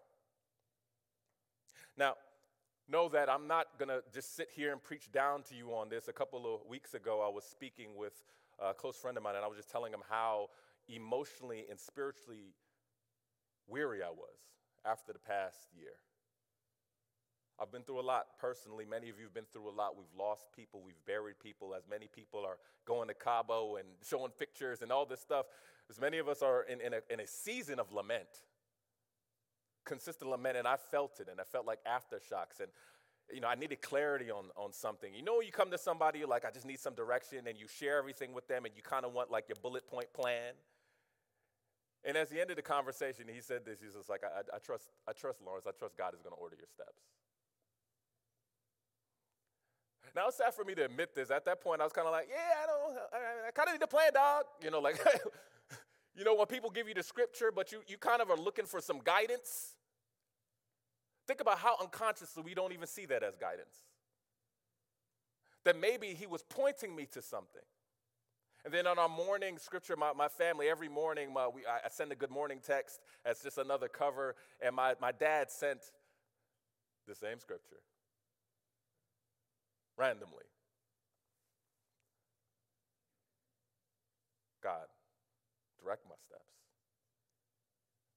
Now, 1.97 2.15
know 2.89 3.09
that 3.09 3.29
I'm 3.29 3.47
not 3.47 3.67
going 3.79 3.89
to 3.89 4.03
just 4.13 4.37
sit 4.37 4.49
here 4.55 4.73
and 4.73 4.83
preach 4.83 5.11
down 5.13 5.43
to 5.45 5.55
you 5.55 5.75
on 5.75 5.89
this. 5.89 6.09
A 6.09 6.13
couple 6.13 6.55
of 6.55 6.67
weeks 6.69 6.95
ago, 6.95 7.25
I 7.25 7.33
was 7.33 7.45
speaking 7.45 7.97
with 7.97 8.13
a 8.61 8.73
close 8.73 8.97
friend 8.97 9.17
of 9.17 9.23
mine, 9.23 9.35
and 9.37 9.45
I 9.45 9.49
was 9.49 9.57
just 9.57 9.71
telling 9.71 9.93
him 9.93 10.03
how 10.09 10.51
emotionally 10.89 11.65
and 11.69 11.79
spiritually 11.79 12.55
weary 13.67 14.03
I 14.03 14.11
was 14.11 14.39
after 14.85 15.13
the 15.13 15.19
past 15.19 15.59
year. 15.77 15.95
I've 17.61 17.71
been 17.71 17.83
through 17.83 18.01
a 18.01 18.03
lot 18.03 18.27
personally. 18.41 18.85
Many 18.85 19.09
of 19.09 19.19
you 19.19 19.25
have 19.25 19.35
been 19.35 19.47
through 19.53 19.69
a 19.69 19.71
lot. 19.71 19.97
We've 19.97 20.07
lost 20.19 20.49
people, 20.55 20.83
we've 20.85 21.05
buried 21.07 21.39
people, 21.41 21.75
as 21.75 21.85
many 21.89 22.09
people 22.13 22.45
are 22.45 22.59
going 22.85 23.09
to 23.09 23.15
Cabo 23.15 23.77
and 23.77 23.87
showing 24.09 24.33
pictures 24.33 24.83
and 24.83 24.93
all 24.93 25.07
this 25.07 25.21
stuff. 25.21 25.47
As 25.91 26.01
many 26.01 26.19
of 26.19 26.29
us 26.29 26.43
are 26.43 26.63
in, 26.63 26.81
in, 26.81 26.95
a, 26.95 27.01
in 27.11 27.21
a 27.21 27.27
season 27.27 27.79
of 27.79 27.93
lament 27.93 28.29
consistent 29.85 30.31
lament, 30.31 30.57
and 30.57 30.67
I 30.67 30.77
felt 30.77 31.21
it, 31.21 31.29
and 31.31 31.41
I 31.41 31.45
felt 31.45 31.67
like 31.67 31.79
aftershocks. 31.85 32.61
And 32.61 32.69
you 33.33 33.41
know, 33.41 33.49
I 33.49 33.55
needed 33.55 33.81
clarity 33.81 34.31
on, 34.31 34.47
on 34.57 34.73
something. 34.73 35.15
You 35.15 35.23
know, 35.23 35.41
you 35.41 35.53
come 35.53 35.71
to 35.71 35.79
somebody, 35.79 36.19
you're 36.19 36.29
like, 36.29 36.45
I 36.45 36.51
just 36.51 36.67
need 36.67 36.81
some 36.81 36.95
direction, 36.95 37.47
and 37.47 37.59
you 37.59 37.67
share 37.69 37.99
everything 37.99 38.33
with 38.33 38.49
them, 38.49 38.65
and 38.65 38.75
you 38.77 38.83
kind 38.83 39.05
of 39.05 39.13
want 39.13 39.31
like 39.31 39.49
your 39.49 39.57
bullet 39.63 39.87
point 39.87 40.13
plan. 40.13 40.55
And 42.07 42.19
as 42.19 42.29
the 42.29 42.41
end 42.41 42.51
of 42.51 42.57
the 42.57 42.63
conversation, 42.63 43.25
he 43.33 43.41
said 43.41 43.65
this. 43.65 43.81
He's 43.83 43.95
just 43.95 44.11
like, 44.11 44.23
I, 44.25 44.41
I, 44.41 44.57
I 44.57 44.59
trust, 44.59 44.91
I 45.09 45.13
trust 45.13 45.41
Lawrence. 45.41 45.67
I 45.67 45.71
trust 45.79 45.97
God 45.97 46.13
is 46.13 46.21
going 46.21 46.35
to 46.35 46.41
order 46.41 46.57
your 46.59 46.69
steps. 46.69 47.01
Now 50.15 50.29
it's 50.29 50.37
sad 50.37 50.53
for 50.55 50.65
me 50.65 50.75
to 50.77 50.85
admit 50.85 51.15
this. 51.15 51.31
At 51.31 51.45
that 51.47 51.61
point, 51.61 51.81
I 51.81 51.85
was 51.85 51.93
kind 51.93 52.07
of 52.07 52.13
like, 52.13 52.29
yeah, 52.29 52.63
I 52.63 52.67
don't, 52.67 52.99
I, 53.11 53.49
I 53.49 53.51
kind 53.51 53.69
of 53.69 53.75
need 53.75 53.83
a 53.83 53.89
plan, 53.89 54.13
dog. 54.13 54.45
You 54.63 54.71
know, 54.71 54.81
like, 54.81 55.01
you 56.17 56.25
know, 56.25 56.35
when 56.35 56.47
people 56.47 56.71
give 56.71 56.89
you 56.89 56.95
the 56.95 57.03
scripture, 57.03 57.51
but 57.55 57.73
you, 57.73 57.81
you 57.89 57.99
kind 57.99 58.23
of 58.23 58.31
are 58.31 58.37
looking 58.37 58.67
for 58.67 58.81
some 58.81 59.01
guidance. 59.03 59.75
Think 61.27 61.41
about 61.41 61.59
how 61.59 61.77
unconsciously 61.81 62.43
we 62.45 62.55
don't 62.55 62.73
even 62.73 62.87
see 62.87 63.07
that 63.07 63.23
as 63.23 63.37
guidance. 63.37 63.75
That 65.65 65.79
maybe 65.79 66.09
he 66.09 66.27
was 66.27 66.43
pointing 66.43 66.95
me 66.95 67.07
to 67.13 67.23
something. 67.23 67.63
And 68.65 68.73
then 68.73 68.87
on 68.87 68.99
our 68.99 69.09
morning 69.09 69.59
scripture, 69.59 69.97
my, 69.97 70.13
my 70.13 70.29
family, 70.29 70.69
every 70.69 70.89
morning, 70.89 71.33
my, 71.33 71.49
we, 71.49 71.63
I, 71.67 71.89
send 71.91 72.13
a 72.13 72.15
good 72.15 72.31
morning 72.31 72.61
text 72.65 73.01
as 73.25 73.41
just 73.41 73.59
another 73.59 73.89
cover, 73.89 74.37
and 74.65 74.75
my, 74.75 74.95
my 75.01 75.13
dad 75.13 75.51
sent 75.51 75.81
the 77.07 77.15
same 77.15 77.39
scripture 77.41 77.81
randomly. 79.99 80.45
God, 84.63 84.87
direct 85.85 86.05
my 86.09 86.17
steps 86.27 86.55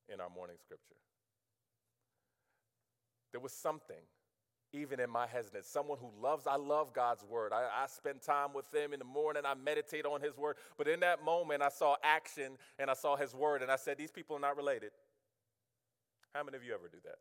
in 0.10 0.22
our 0.22 0.30
morning 0.30 0.56
scripture. 0.60 0.96
There 3.32 3.42
was 3.42 3.52
something, 3.52 4.02
even 4.72 5.00
in 5.00 5.10
my 5.10 5.28
hesitance, 5.28 5.68
someone 5.68 5.98
who 6.00 6.10
loves, 6.22 6.48
I 6.48 6.56
love 6.56 6.94
God's 6.94 7.24
word. 7.24 7.52
I, 7.52 7.68
I 7.84 7.88
spend 7.88 8.22
time 8.22 8.54
with 8.54 8.74
Him 8.74 8.94
in 8.94 9.00
the 9.00 9.06
morning, 9.06 9.44
I 9.46 9.54
meditate 9.54 10.06
on 10.06 10.22
His 10.22 10.38
word. 10.38 10.56
But 10.78 10.88
in 10.88 11.02
that 11.02 11.24
moment, 11.24 11.62
I 11.62 11.70
saw 11.70 11.96
action 12.04 12.58
and 12.80 12.90
I 12.90 12.94
saw 12.94 13.16
His 13.16 13.36
word, 13.36 13.62
and 13.62 13.72
I 13.72 13.76
said, 13.76 13.98
These 13.98 14.12
people 14.12 14.38
are 14.38 14.40
not 14.40 14.56
related. 14.56 14.92
How 16.34 16.44
many 16.44 16.58
of 16.58 16.64
you 16.64 16.74
ever 16.74 16.88
do 16.88 17.00
that? 17.04 17.18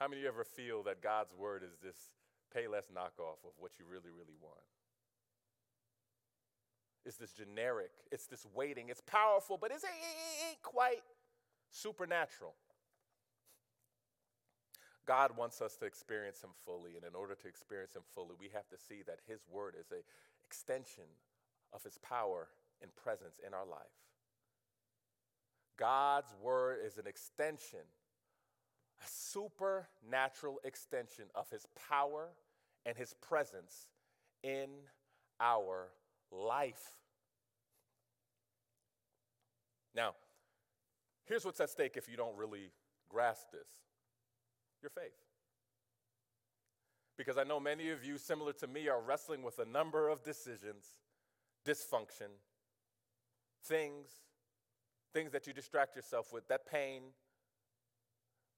How 0.00 0.08
many 0.08 0.20
of 0.20 0.22
you 0.24 0.28
ever 0.28 0.44
feel 0.44 0.82
that 0.84 1.00
God's 1.00 1.32
word 1.32 1.62
is 1.62 1.78
this 1.82 1.96
Payless 2.54 2.90
knockoff 2.92 3.42
of 3.44 3.52
what 3.58 3.72
you 3.78 3.84
really, 3.88 4.10
really 4.10 4.36
want? 4.40 4.62
It's 7.06 7.16
this 7.16 7.32
generic, 7.32 7.90
it's 8.10 8.26
this 8.26 8.46
waiting, 8.54 8.88
it's 8.88 9.02
powerful, 9.02 9.58
but 9.60 9.70
it's, 9.70 9.84
it 9.84 9.88
ain't 10.48 10.62
quite 10.62 11.02
supernatural. 11.70 12.54
God 15.06 15.36
wants 15.36 15.60
us 15.60 15.76
to 15.76 15.84
experience 15.84 16.40
Him 16.40 16.50
fully, 16.64 16.96
and 16.96 17.04
in 17.04 17.14
order 17.14 17.34
to 17.34 17.48
experience 17.48 17.94
Him 17.94 18.02
fully, 18.14 18.34
we 18.40 18.48
have 18.54 18.68
to 18.68 18.78
see 18.78 19.02
that 19.06 19.18
His 19.28 19.40
Word 19.50 19.74
is 19.78 19.90
an 19.90 19.98
extension 20.46 21.04
of 21.74 21.82
His 21.82 21.98
power 21.98 22.48
and 22.80 22.94
presence 22.96 23.38
in 23.46 23.52
our 23.52 23.66
life. 23.66 23.82
God's 25.76 26.34
Word 26.42 26.78
is 26.86 26.96
an 26.96 27.06
extension, 27.06 27.80
a 29.04 29.08
supernatural 29.08 30.58
extension 30.64 31.24
of 31.34 31.50
His 31.50 31.66
power 31.88 32.28
and 32.86 32.96
His 32.96 33.14
presence 33.20 33.88
in 34.42 34.68
our 35.40 35.88
life. 36.34 36.82
Now, 39.94 40.14
here's 41.24 41.44
what's 41.44 41.60
at 41.60 41.70
stake 41.70 41.96
if 41.96 42.08
you 42.08 42.16
don't 42.16 42.36
really 42.36 42.70
grasp 43.08 43.50
this 43.52 43.68
your 44.82 44.90
faith. 44.90 45.12
Because 47.16 47.38
I 47.38 47.44
know 47.44 47.60
many 47.60 47.90
of 47.90 48.04
you, 48.04 48.18
similar 48.18 48.52
to 48.54 48.66
me, 48.66 48.88
are 48.88 49.00
wrestling 49.00 49.42
with 49.42 49.58
a 49.58 49.64
number 49.64 50.08
of 50.08 50.22
decisions, 50.22 50.94
dysfunction, 51.64 52.28
things, 53.64 54.08
things 55.12 55.30
that 55.32 55.46
you 55.46 55.52
distract 55.52 55.96
yourself 55.96 56.32
with, 56.32 56.46
that 56.48 56.66
pain, 56.66 57.02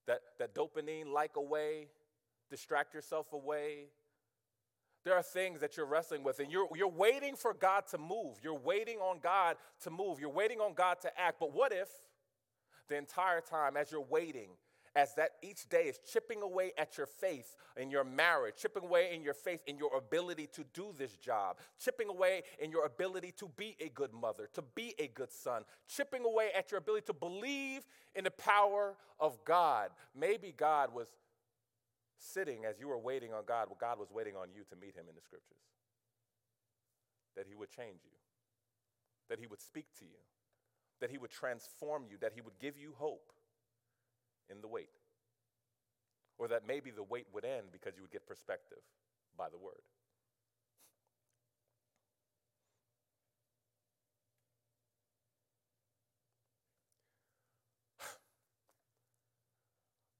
that, 0.06 0.20
that 0.38 0.54
dopamine 0.54 1.12
like 1.12 1.36
away, 1.36 1.88
distract 2.50 2.94
yourself 2.94 3.32
away. 3.32 3.88
There 5.06 5.14
are 5.14 5.22
things 5.22 5.60
that 5.60 5.76
you're 5.76 5.86
wrestling 5.86 6.24
with, 6.24 6.40
and 6.40 6.50
you're, 6.50 6.66
you're 6.74 6.88
waiting 6.88 7.36
for 7.36 7.54
God 7.54 7.84
to 7.92 7.96
move. 7.96 8.40
You're 8.42 8.58
waiting 8.58 8.98
on 8.98 9.20
God 9.22 9.56
to 9.84 9.90
move. 9.90 10.18
You're 10.18 10.30
waiting 10.30 10.58
on 10.58 10.74
God 10.74 11.00
to 11.02 11.20
act. 11.20 11.36
But 11.38 11.54
what 11.54 11.72
if 11.72 11.86
the 12.88 12.96
entire 12.96 13.40
time, 13.40 13.76
as 13.76 13.92
you're 13.92 14.00
waiting, 14.00 14.48
as 14.96 15.14
that 15.14 15.32
each 15.42 15.68
day 15.68 15.84
is 15.84 16.00
chipping 16.12 16.42
away 16.42 16.72
at 16.76 16.96
your 16.96 17.06
faith 17.06 17.54
in 17.76 17.88
your 17.88 18.02
marriage, 18.02 18.54
chipping 18.56 18.82
away 18.82 19.14
in 19.14 19.22
your 19.22 19.34
faith 19.34 19.62
in 19.68 19.78
your 19.78 19.96
ability 19.96 20.48
to 20.54 20.64
do 20.74 20.92
this 20.98 21.12
job, 21.18 21.58
chipping 21.78 22.08
away 22.08 22.42
in 22.58 22.72
your 22.72 22.84
ability 22.84 23.32
to 23.36 23.48
be 23.56 23.76
a 23.78 23.88
good 23.90 24.12
mother, 24.12 24.48
to 24.54 24.62
be 24.74 24.92
a 24.98 25.06
good 25.06 25.30
son, 25.30 25.62
chipping 25.86 26.24
away 26.24 26.48
at 26.56 26.72
your 26.72 26.78
ability 26.78 27.04
to 27.06 27.12
believe 27.12 27.86
in 28.16 28.24
the 28.24 28.30
power 28.32 28.96
of 29.20 29.38
God. 29.44 29.90
Maybe 30.18 30.52
God 30.56 30.92
was 30.92 31.12
sitting 32.18 32.64
as 32.64 32.78
you 32.80 32.88
were 32.88 32.98
waiting 32.98 33.32
on 33.32 33.44
God, 33.46 33.68
well, 33.68 33.78
God 33.80 33.98
was 33.98 34.10
waiting 34.10 34.36
on 34.36 34.48
you 34.54 34.62
to 34.68 34.76
meet 34.76 34.94
him 34.94 35.06
in 35.08 35.14
the 35.14 35.20
scriptures. 35.20 35.62
That 37.36 37.46
he 37.48 37.54
would 37.54 37.70
change 37.70 38.00
you, 38.04 38.16
that 39.28 39.38
he 39.38 39.46
would 39.46 39.60
speak 39.60 39.86
to 39.98 40.04
you, 40.04 40.20
that 41.00 41.10
he 41.10 41.18
would 41.18 41.30
transform 41.30 42.04
you, 42.10 42.16
that 42.20 42.32
he 42.34 42.40
would 42.40 42.58
give 42.58 42.78
you 42.78 42.94
hope 42.96 43.32
in 44.48 44.60
the 44.60 44.68
wait. 44.68 44.88
Or 46.38 46.48
that 46.48 46.62
maybe 46.66 46.90
the 46.90 47.02
wait 47.02 47.26
would 47.32 47.44
end 47.44 47.68
because 47.72 47.96
you 47.96 48.02
would 48.02 48.12
get 48.12 48.26
perspective 48.26 48.80
by 49.36 49.48
the 49.48 49.58
word. 49.58 49.82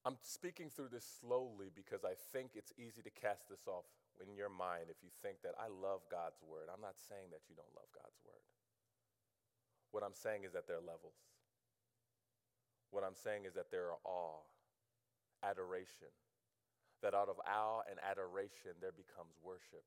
I'm 0.06 0.14
speaking 0.22 0.70
through 0.70 0.94
this 0.94 1.02
slowly 1.18 1.74
because 1.74 2.06
I 2.06 2.14
think 2.30 2.54
it's 2.54 2.70
easy 2.78 3.02
to 3.02 3.10
cast 3.10 3.50
this 3.50 3.66
off 3.66 3.90
in 4.22 4.38
your 4.38 4.46
mind 4.46 4.86
if 4.86 5.02
you 5.02 5.10
think 5.18 5.42
that 5.42 5.58
I 5.58 5.66
love 5.66 6.06
God's 6.06 6.38
word. 6.46 6.70
I'm 6.70 6.78
not 6.78 6.94
saying 6.94 7.34
that 7.34 7.42
you 7.50 7.58
don't 7.58 7.74
love 7.74 7.90
God's 7.90 8.14
word. 8.22 8.46
What 9.90 10.06
I'm 10.06 10.14
saying 10.14 10.46
is 10.46 10.54
that 10.54 10.70
there 10.70 10.78
are 10.78 10.86
levels. 10.86 11.18
What 12.94 13.02
I'm 13.02 13.18
saying 13.18 13.50
is 13.50 13.58
that 13.58 13.74
there 13.74 13.90
are 13.90 13.98
awe, 14.06 14.46
adoration, 15.42 16.14
that 17.02 17.10
out 17.10 17.26
of 17.26 17.42
awe 17.42 17.82
and 17.90 17.98
adoration 17.98 18.78
there 18.78 18.94
becomes 18.94 19.34
worship. 19.42 19.82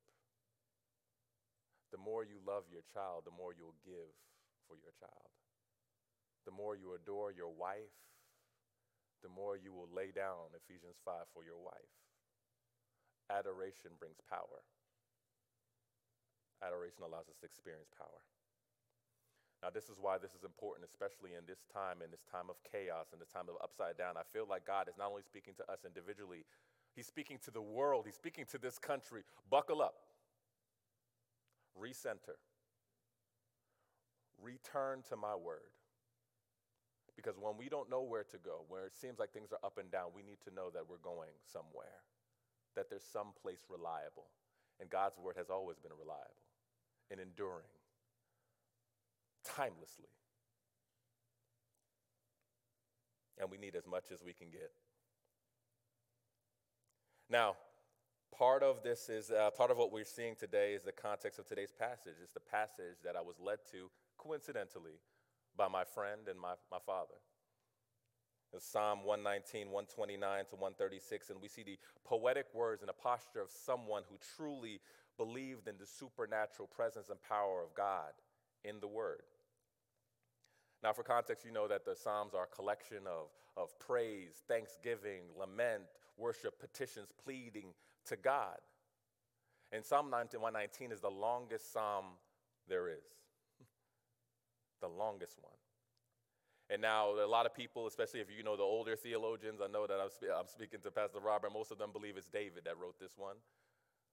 The 1.95 2.01
more 2.03 2.27
you 2.27 2.43
love 2.43 2.67
your 2.67 2.83
child, 2.91 3.23
the 3.23 3.31
more 3.31 3.55
you'll 3.55 3.79
give 3.87 4.11
for 4.67 4.75
your 4.83 4.91
child. 4.99 5.31
The 6.43 6.51
more 6.51 6.75
you 6.75 6.91
adore 6.91 7.31
your 7.31 7.55
wife, 7.55 7.95
the 9.21 9.31
more 9.31 9.57
you 9.57 9.73
will 9.73 9.89
lay 9.91 10.11
down 10.11 10.55
Ephesians 10.55 10.97
5 11.03 11.27
for 11.33 11.43
your 11.43 11.59
wife. 11.59 11.93
Adoration 13.29 13.93
brings 13.99 14.17
power. 14.25 14.65
Adoration 16.65 17.03
allows 17.03 17.29
us 17.29 17.37
to 17.39 17.45
experience 17.45 17.91
power. 17.95 18.23
Now, 19.61 19.69
this 19.69 19.91
is 19.91 19.99
why 19.99 20.17
this 20.17 20.31
is 20.31 20.43
important, 20.43 20.87
especially 20.87 21.35
in 21.35 21.43
this 21.43 21.67
time, 21.67 21.99
in 22.03 22.11
this 22.11 22.23
time 22.23 22.47
of 22.47 22.55
chaos, 22.63 23.11
in 23.11 23.19
this 23.19 23.27
time 23.27 23.51
of 23.51 23.59
upside 23.61 23.97
down. 23.99 24.15
I 24.15 24.23
feel 24.23 24.47
like 24.47 24.63
God 24.63 24.87
is 24.87 24.95
not 24.97 25.11
only 25.11 25.21
speaking 25.21 25.53
to 25.59 25.65
us 25.71 25.83
individually, 25.85 26.45
He's 26.95 27.07
speaking 27.07 27.39
to 27.43 27.51
the 27.51 27.61
world, 27.61 28.07
He's 28.07 28.15
speaking 28.15 28.45
to 28.51 28.57
this 28.57 28.79
country. 28.79 29.23
Buckle 29.51 29.81
up, 29.81 29.95
recenter, 31.75 32.39
return 34.41 35.03
to 35.09 35.15
my 35.15 35.35
word. 35.35 35.75
Because 37.19 37.37
when 37.37 37.57
we 37.57 37.67
don't 37.67 37.89
know 37.89 38.01
where 38.01 38.23
to 38.23 38.37
go, 38.37 38.63
where 38.69 38.85
it 38.85 38.95
seems 38.95 39.19
like 39.19 39.33
things 39.33 39.51
are 39.51 39.59
up 39.61 39.77
and 39.77 39.91
down, 39.91 40.15
we 40.15 40.23
need 40.23 40.39
to 40.47 40.55
know 40.55 40.69
that 40.73 40.87
we're 40.87 41.03
going 41.03 41.35
somewhere, 41.51 41.99
that 42.77 42.89
there's 42.89 43.03
some 43.03 43.35
place 43.43 43.59
reliable. 43.67 44.31
And 44.79 44.89
God's 44.89 45.17
word 45.17 45.35
has 45.35 45.49
always 45.49 45.77
been 45.79 45.91
reliable 45.99 46.47
and 47.11 47.19
enduring 47.19 47.67
timelessly. 49.43 50.07
And 53.37 53.51
we 53.51 53.57
need 53.57 53.75
as 53.75 53.85
much 53.85 54.13
as 54.13 54.23
we 54.23 54.31
can 54.31 54.49
get. 54.49 54.71
Now, 57.29 57.57
part 58.31 58.63
of 58.63 58.81
this 58.81 59.09
is, 59.09 59.29
uh, 59.29 59.49
part 59.51 59.71
of 59.71 59.77
what 59.77 59.91
we're 59.91 60.05
seeing 60.05 60.35
today 60.35 60.73
is 60.73 60.83
the 60.83 60.93
context 60.93 61.37
of 61.37 61.45
today's 61.45 61.73
passage. 61.77 62.15
It's 62.23 62.33
the 62.33 62.39
passage 62.39 63.03
that 63.03 63.17
I 63.17 63.21
was 63.21 63.35
led 63.43 63.59
to 63.73 63.91
coincidentally 64.17 65.01
by 65.59 65.67
my 65.67 65.83
friend 65.83 66.21
and 66.29 66.39
my, 66.39 66.53
my 66.71 66.79
father. 66.85 67.19
It's 68.53 68.65
Psalm 68.65 69.03
119, 69.03 69.67
129 69.67 70.45
to 70.49 70.55
136, 70.55 71.29
and 71.29 71.41
we 71.41 71.49
see 71.49 71.63
the 71.63 71.77
poetic 72.05 72.45
words 72.53 72.81
and 72.81 72.89
a 72.89 72.93
posture 72.93 73.41
of 73.41 73.51
someone 73.51 74.03
who 74.09 74.15
truly 74.35 74.79
believed 75.17 75.67
in 75.67 75.75
the 75.77 75.85
supernatural 75.85 76.67
presence 76.67 77.09
and 77.09 77.21
power 77.21 77.61
of 77.61 77.75
God 77.75 78.13
in 78.63 78.79
the 78.79 78.87
Word. 78.87 79.21
Now, 80.81 80.93
for 80.93 81.03
context, 81.03 81.45
you 81.45 81.51
know 81.51 81.67
that 81.67 81.85
the 81.85 81.95
Psalms 81.95 82.33
are 82.33 82.45
a 82.45 82.55
collection 82.55 83.05
of, 83.05 83.27
of 83.57 83.77
praise, 83.79 84.41
thanksgiving, 84.47 85.23
lament, 85.37 85.83
worship, 86.17 86.57
petitions, 86.57 87.09
pleading 87.23 87.73
to 88.05 88.15
God. 88.15 88.57
And 89.73 89.83
Psalm 89.83 90.09
119 90.09 90.91
is 90.91 91.01
the 91.01 91.09
longest 91.09 91.71
psalm 91.73 92.05
there 92.67 92.87
is, 92.87 93.03
the 94.79 94.87
longest 94.87 95.37
one. 95.41 95.53
And 96.69 96.81
now, 96.81 97.17
a 97.17 97.25
lot 97.25 97.47
of 97.47 97.55
people, 97.55 97.87
especially 97.87 98.19
if 98.19 98.27
you 98.29 98.43
know 98.43 98.55
the 98.55 98.63
older 98.63 98.95
theologians, 98.95 99.59
I 99.63 99.67
know 99.67 99.87
that 99.87 99.99
I'm, 99.99 100.09
spe- 100.09 100.29
I'm 100.35 100.47
speaking 100.47 100.79
to 100.83 100.91
Pastor 100.91 101.19
Robert, 101.19 101.51
most 101.51 101.71
of 101.71 101.79
them 101.79 101.91
believe 101.91 102.15
it's 102.15 102.27
David 102.27 102.65
that 102.65 102.77
wrote 102.77 102.99
this 102.99 103.17
one. 103.17 103.37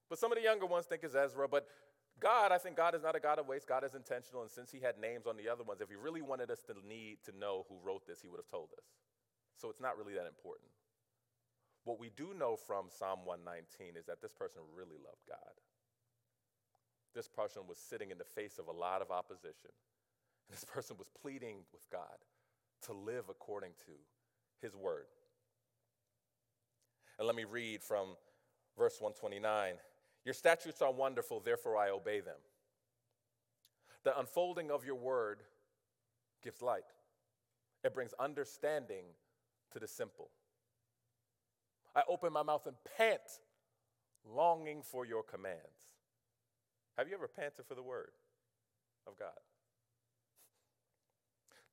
But 0.09 0.19
some 0.19 0.33
of 0.33 0.39
the 0.39 0.45
younger 0.45 0.65
ones 0.65 0.87
think 0.87 1.03
it's 1.05 1.15
Ezra. 1.15 1.49
But 1.49 1.67
God, 2.19 2.53
I 2.53 2.59
think 2.59 2.77
God 2.77 2.95
is 2.95 3.03
not 3.03 3.15
a 3.15 3.21
God 3.21 3.39
of 3.39 3.47
waste. 3.47 3.69
God 3.69 3.85
is 3.85 3.95
intentional. 3.95 4.41
And 4.41 4.51
since 4.51 4.71
he 4.71 4.81
had 4.81 4.99
names 4.99 5.27
on 5.27 5.37
the 5.37 5.49
other 5.49 5.65
ones, 5.65 5.81
if 5.83 5.91
he 5.91 5.97
really 5.97 6.23
wanted 6.23 6.51
us 6.51 6.63
to 6.63 6.75
need 6.89 7.19
to 7.25 7.37
know 7.37 7.67
who 7.69 7.77
wrote 7.85 8.07
this, 8.07 8.23
he 8.23 8.29
would 8.29 8.41
have 8.41 8.49
told 8.49 8.71
us. 8.79 8.87
So 9.57 9.69
it's 9.69 9.81
not 9.81 9.99
really 9.99 10.15
that 10.15 10.27
important. 10.27 10.71
What 11.85 12.01
we 12.01 12.11
do 12.17 12.33
know 12.35 12.57
from 12.57 12.87
Psalm 12.89 13.21
119 13.25 13.97
is 13.97 14.07
that 14.07 14.23
this 14.23 14.33
person 14.33 14.63
really 14.75 14.97
loved 14.97 15.23
God. 15.29 15.55
This 17.15 17.29
person 17.29 17.63
was 17.69 17.79
sitting 17.79 18.11
in 18.11 18.19
the 18.19 18.25
face 18.25 18.59
of 18.59 18.69
a 18.69 18.73
lot 18.73 19.03
of 19.03 19.11
opposition. 19.11 19.71
This 20.51 20.65
person 20.65 20.97
was 20.99 21.09
pleading 21.21 21.59
with 21.73 21.83
God 21.91 22.19
to 22.87 22.93
live 22.93 23.25
according 23.29 23.73
to 23.87 23.93
his 24.61 24.75
word. 24.77 25.07
And 27.19 27.27
let 27.27 27.37
me 27.37 27.45
read 27.45 27.83
from 27.83 28.17
verse 28.77 29.01
129 29.01 29.75
your 30.27 30.35
statutes 30.35 30.83
are 30.83 30.93
wonderful, 30.93 31.39
therefore 31.39 31.77
I 31.77 31.91
obey 31.91 32.19
them. 32.19 32.39
The 34.03 34.19
unfolding 34.19 34.73
of 34.73 34.85
your 34.85 34.97
word 34.97 35.39
gives 36.43 36.61
light, 36.61 36.93
it 37.85 37.95
brings 37.95 38.13
understanding 38.19 39.05
to 39.73 39.79
the 39.79 39.87
simple. 39.87 40.31
I 41.95 42.03
open 42.09 42.33
my 42.33 42.43
mouth 42.43 42.67
and 42.67 42.77
pant, 42.97 43.23
longing 44.29 44.83
for 44.83 45.07
your 45.07 45.23
commands. 45.23 45.63
Have 46.99 47.09
you 47.09 47.15
ever 47.15 47.29
panted 47.29 47.65
for 47.65 47.75
the 47.75 47.83
word 47.83 48.11
of 49.07 49.17
God? 49.17 49.31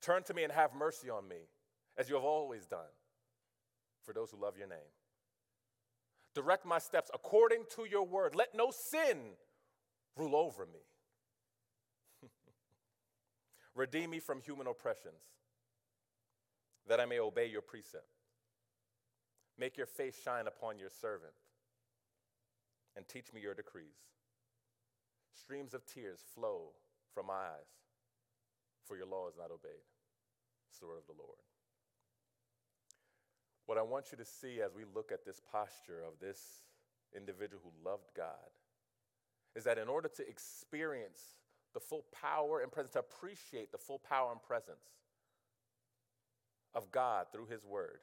Turn 0.04 0.22
to 0.24 0.34
me 0.34 0.44
and 0.44 0.52
have 0.52 0.74
mercy 0.76 1.10
on 1.10 1.28
me, 1.30 1.48
as 1.98 2.10
you 2.10 2.16
have 2.16 2.26
always 2.26 2.66
done, 2.66 2.92
for 4.06 4.14
those 4.14 4.32
who 4.32 4.42
love 4.42 4.58
your 4.58 4.68
name. 4.68 4.92
Direct 6.36 6.66
my 6.66 6.78
steps 6.78 7.10
according 7.14 7.64
to 7.76 7.86
your 7.90 8.06
word. 8.06 8.36
Let 8.36 8.50
no 8.54 8.70
sin 8.72 9.18
rule 10.18 10.36
over 10.36 10.66
me. 10.66 10.82
Redeem 13.76 14.10
me 14.10 14.20
from 14.20 14.42
human 14.42 14.68
oppressions, 14.68 15.24
that 16.88 17.00
I 17.00 17.06
may 17.06 17.20
obey 17.20 17.48
your 17.48 17.62
precept. 17.62 18.04
Make 19.58 19.78
your 19.78 19.88
face 19.88 20.20
shine 20.22 20.48
upon 20.48 20.80
your 20.80 20.90
servant, 20.90 21.34
and 22.98 23.08
teach 23.08 23.32
me 23.32 23.40
your 23.40 23.54
decrees. 23.54 24.12
Streams 25.34 25.74
of 25.74 25.86
tears 25.86 26.20
flow 26.36 26.72
from 27.14 27.28
my 27.28 27.34
eyes, 27.36 27.72
for 28.86 28.98
your 28.98 29.08
law 29.08 29.30
is 29.30 29.38
not 29.38 29.50
obeyed. 29.52 29.93
Word 30.82 30.98
of 30.98 31.08
the 31.08 31.22
Lord. 31.22 31.40
What 33.66 33.78
I 33.78 33.82
want 33.82 34.12
you 34.12 34.18
to 34.18 34.26
see 34.26 34.62
as 34.62 34.76
we 34.76 34.84
look 34.94 35.12
at 35.12 35.26
this 35.26 35.42
posture 35.52 36.04
of 36.06 36.20
this 36.20 36.64
individual 37.16 37.62
who 37.64 37.90
loved 37.90 38.10
God 38.16 38.52
is 39.56 39.64
that 39.64 39.78
in 39.78 39.88
order 39.88 40.10
to 40.10 40.28
experience 40.28 41.22
the 41.74 41.80
full 41.80 42.06
power 42.12 42.62
and 42.62 42.72
presence, 42.72 42.94
to 42.94 43.00
appreciate 43.00 43.72
the 43.72 43.78
full 43.78 44.00
power 44.00 44.32
and 44.32 44.42
presence 44.42 44.84
of 46.76 46.92
God 46.92 47.28
through 47.32 47.48
His 47.48 47.64
Word, 47.66 48.00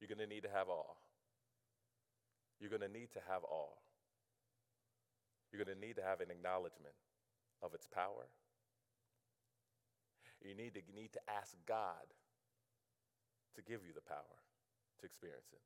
you're 0.00 0.08
going 0.08 0.26
to 0.26 0.32
need 0.32 0.42
to 0.42 0.50
have 0.50 0.68
awe. 0.68 0.94
You're 2.60 2.70
going 2.70 2.82
to 2.82 2.88
need 2.88 3.12
to 3.12 3.20
have 3.28 3.42
awe. 3.44 3.76
You're 5.52 5.64
going 5.64 5.74
to 5.76 5.86
need 5.86 5.96
to 5.96 6.02
have 6.02 6.20
an 6.20 6.30
acknowledgement 6.30 6.94
of 7.62 7.74
its 7.74 7.86
power. 7.86 8.28
You 10.44 10.54
need 10.54 10.74
to 10.74 10.80
need 10.94 11.12
to 11.14 11.20
ask 11.28 11.56
God 11.66 12.04
to 13.56 13.62
give 13.62 13.80
you 13.86 13.92
the 13.94 14.02
power 14.02 14.36
to 15.00 15.06
experience 15.06 15.48
it. 15.52 15.60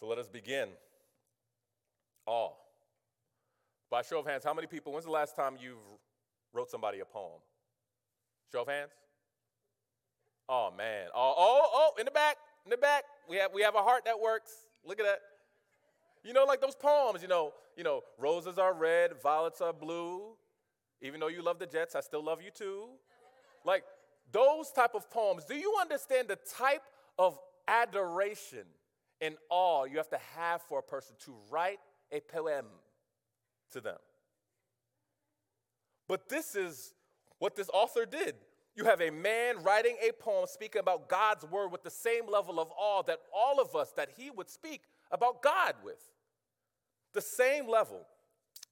So 0.00 0.06
let 0.06 0.18
us 0.18 0.28
begin. 0.28 0.68
All. 2.26 2.64
By 3.90 4.02
show 4.02 4.20
of 4.20 4.26
hands, 4.26 4.44
how 4.44 4.54
many 4.54 4.66
people, 4.66 4.92
when's 4.92 5.06
the 5.06 5.10
last 5.10 5.34
time 5.34 5.56
you've 5.60 5.76
wrote 6.52 6.70
somebody 6.70 7.00
a 7.00 7.04
poem? 7.04 7.40
Show 8.52 8.62
of 8.62 8.68
hands? 8.68 8.92
Oh 10.48 10.72
man. 10.76 11.08
Oh, 11.14 11.34
oh, 11.36 11.70
oh, 11.72 11.90
in 11.98 12.06
the 12.06 12.10
back, 12.10 12.36
in 12.64 12.70
the 12.70 12.76
back. 12.76 13.04
We 13.28 13.36
have 13.36 13.50
we 13.52 13.62
have 13.62 13.74
a 13.74 13.82
heart 13.82 14.04
that 14.06 14.18
works. 14.18 14.52
Look 14.84 14.98
at 15.00 15.06
that. 15.06 15.18
You 16.24 16.32
know, 16.32 16.44
like 16.44 16.60
those 16.60 16.74
poems, 16.74 17.20
you 17.22 17.28
know, 17.28 17.52
you 17.76 17.84
know, 17.84 18.02
roses 18.18 18.58
are 18.58 18.72
red, 18.72 19.12
violets 19.22 19.60
are 19.60 19.72
blue. 19.72 20.36
Even 21.00 21.20
though 21.20 21.28
you 21.28 21.42
love 21.42 21.58
the 21.58 21.66
Jets, 21.66 21.94
I 21.94 22.00
still 22.00 22.24
love 22.24 22.42
you 22.42 22.50
too. 22.50 22.86
Like 23.64 23.84
those 24.32 24.70
type 24.70 24.94
of 24.94 25.10
poems, 25.10 25.44
do 25.44 25.54
you 25.54 25.76
understand 25.80 26.28
the 26.28 26.38
type 26.56 26.82
of 27.18 27.38
adoration 27.66 28.64
and 29.20 29.36
awe 29.50 29.84
you 29.84 29.96
have 29.96 30.08
to 30.10 30.18
have 30.36 30.62
for 30.62 30.78
a 30.78 30.82
person 30.82 31.14
to 31.24 31.34
write 31.50 31.78
a 32.12 32.20
poem 32.20 32.66
to 33.72 33.80
them? 33.80 33.98
But 36.08 36.28
this 36.28 36.54
is 36.54 36.94
what 37.38 37.54
this 37.54 37.70
author 37.72 38.06
did. 38.06 38.34
You 38.74 38.84
have 38.84 39.00
a 39.00 39.10
man 39.10 39.62
writing 39.62 39.96
a 40.06 40.12
poem 40.12 40.46
speaking 40.48 40.80
about 40.80 41.08
God's 41.08 41.44
word 41.44 41.72
with 41.72 41.82
the 41.82 41.90
same 41.90 42.30
level 42.30 42.60
of 42.60 42.68
awe 42.76 43.02
that 43.02 43.18
all 43.34 43.60
of 43.60 43.74
us 43.74 43.92
that 43.96 44.10
he 44.16 44.30
would 44.30 44.48
speak 44.48 44.82
about 45.10 45.42
God 45.42 45.74
with. 45.84 46.00
The 47.12 47.20
same 47.20 47.68
level. 47.68 48.06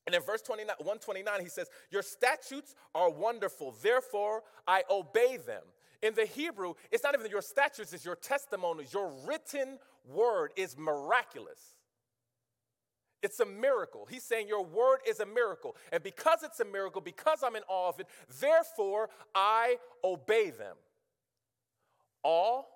And 0.06 0.14
in 0.14 0.22
verse 0.22 0.42
29, 0.42 0.76
129, 0.78 1.40
he 1.40 1.48
says, 1.48 1.68
Your 1.90 2.02
statutes 2.02 2.74
are 2.94 3.10
wonderful, 3.10 3.74
therefore 3.82 4.42
I 4.66 4.82
obey 4.90 5.36
them. 5.36 5.62
In 6.02 6.14
the 6.14 6.26
Hebrew, 6.26 6.74
it's 6.92 7.02
not 7.02 7.14
even 7.14 7.30
your 7.30 7.42
statutes, 7.42 7.92
it's 7.92 8.04
your 8.04 8.16
testimonies. 8.16 8.92
Your 8.92 9.12
written 9.26 9.78
word 10.08 10.52
is 10.56 10.76
miraculous. 10.78 11.58
It's 13.22 13.40
a 13.40 13.46
miracle. 13.46 14.06
He's 14.08 14.22
saying 14.22 14.46
your 14.46 14.64
word 14.64 14.98
is 15.08 15.20
a 15.20 15.26
miracle. 15.26 15.74
And 15.90 16.02
because 16.02 16.42
it's 16.44 16.60
a 16.60 16.64
miracle, 16.64 17.00
because 17.00 17.42
I'm 17.42 17.56
in 17.56 17.62
awe 17.66 17.88
of 17.88 17.98
it, 17.98 18.06
therefore 18.40 19.08
I 19.34 19.76
obey 20.04 20.50
them. 20.50 20.76
All 22.22 22.68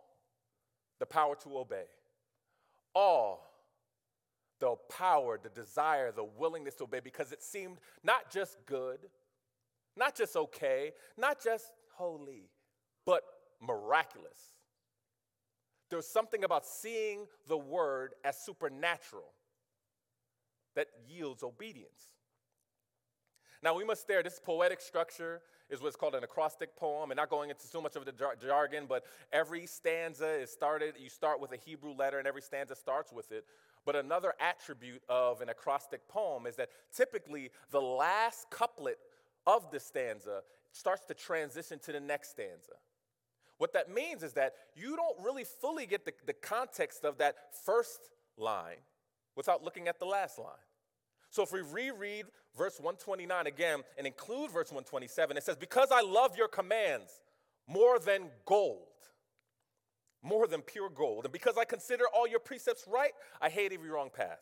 the 0.99 1.07
power 1.07 1.37
to 1.45 1.59
obey. 1.59 1.85
All 2.95 3.50
the 4.61 4.77
power, 4.89 5.39
the 5.43 5.49
desire, 5.49 6.13
the 6.13 6.25
willingness 6.25 6.75
to 6.77 6.85
obey 6.85 7.01
because 7.01 7.33
it 7.33 7.43
seemed 7.43 7.79
not 8.05 8.31
just 8.31 8.59
good, 8.67 8.99
not 9.97 10.15
just 10.15 10.37
okay, 10.37 10.93
not 11.17 11.43
just 11.43 11.73
holy, 11.95 12.51
but 13.05 13.23
miraculous. 13.61 14.39
There's 15.91 16.07
something 16.07 16.45
about 16.45 16.65
seeing 16.65 17.27
the 17.49 17.59
word 17.59 18.15
as 18.25 18.39
supernatural 18.39 19.33
that 20.77 20.87
yields 21.09 21.43
obedience. 21.43 22.15
Now 23.63 23.75
we 23.75 23.85
must 23.85 24.03
stare. 24.03 24.23
This 24.23 24.41
poetic 24.43 24.81
structure 24.81 25.43
is 25.69 25.83
what's 25.83 25.97
called 25.97 26.15
an 26.15 26.25
acrostic 26.25 26.77
poem, 26.77 27.11
and 27.11 27.17
not 27.17 27.31
going 27.31 27.51
into 27.51 27.67
so 27.67 27.81
much 27.81 27.95
of 27.95 28.05
the 28.05 28.13
jar- 28.13 28.35
jargon, 28.37 28.87
but 28.89 29.05
every 29.33 29.67
stanza 29.67 30.41
is 30.41 30.51
started, 30.51 30.95
you 30.99 31.09
start 31.09 31.41
with 31.41 31.53
a 31.53 31.57
Hebrew 31.57 31.93
letter, 31.93 32.19
and 32.19 32.27
every 32.27 32.43
stanza 32.43 32.75
starts 32.75 33.13
with 33.13 33.31
it. 33.31 33.45
But 33.87 33.97
another 33.97 34.35
attribute 34.41 35.03
of 35.09 35.41
an 35.41 35.49
acrostic 35.49 36.07
poem 36.09 36.47
is 36.47 36.57
that 36.57 36.69
typically 36.95 37.51
the 37.71 37.81
last 37.81 38.51
couplet 38.51 38.99
of 39.47 39.71
the 39.71 39.81
stanza 39.81 40.43
starts 40.73 41.05
to 41.07 41.15
transition 41.15 41.79
to 41.81 41.93
the 41.93 42.01
next 42.01 42.31
stanza. 42.31 42.73
What 43.59 43.73
that 43.75 43.93
means 43.93 44.23
is 44.23 44.33
that 44.35 44.55
you 44.75 44.97
don't 44.97 45.17
really 45.23 45.45
fully 45.45 45.87
get 45.87 46.05
the, 46.05 46.13
the 46.27 46.33
context 46.33 47.05
of 47.05 47.19
that 47.19 47.37
first 47.65 48.11
line 48.37 48.79
without 49.37 49.63
looking 49.63 49.89
at 49.89 49.99
the 49.99 50.07
last 50.07 50.39
line. 50.39 50.49
So 51.31 51.43
if 51.43 51.53
we 51.53 51.61
reread 51.61 52.27
verse 52.57 52.79
129 52.79 53.47
again 53.47 53.81
and 53.97 54.07
include 54.07 54.51
verse 54.51 54.71
127, 54.71 55.37
it 55.37 55.45
says, 55.45 55.57
Because 55.57 55.89
I 55.93 56.03
love 56.03 56.37
your 56.37 56.49
commands 56.49 57.21
more 57.69 57.99
than 57.99 58.31
gold, 58.45 58.89
more 60.23 60.47
than 60.47 60.63
pure 60.63 60.91
gold, 60.91 61.25
and 61.25 61.33
because 61.33 61.57
I 61.57 61.65
consider 61.65 62.05
all 62.15 62.27
your 62.27 62.41
precepts 62.41 62.85
right, 62.87 63.13
I 63.41 63.49
hate 63.49 63.73
every 63.73 63.89
wrong 63.89 64.11
path. 64.15 64.41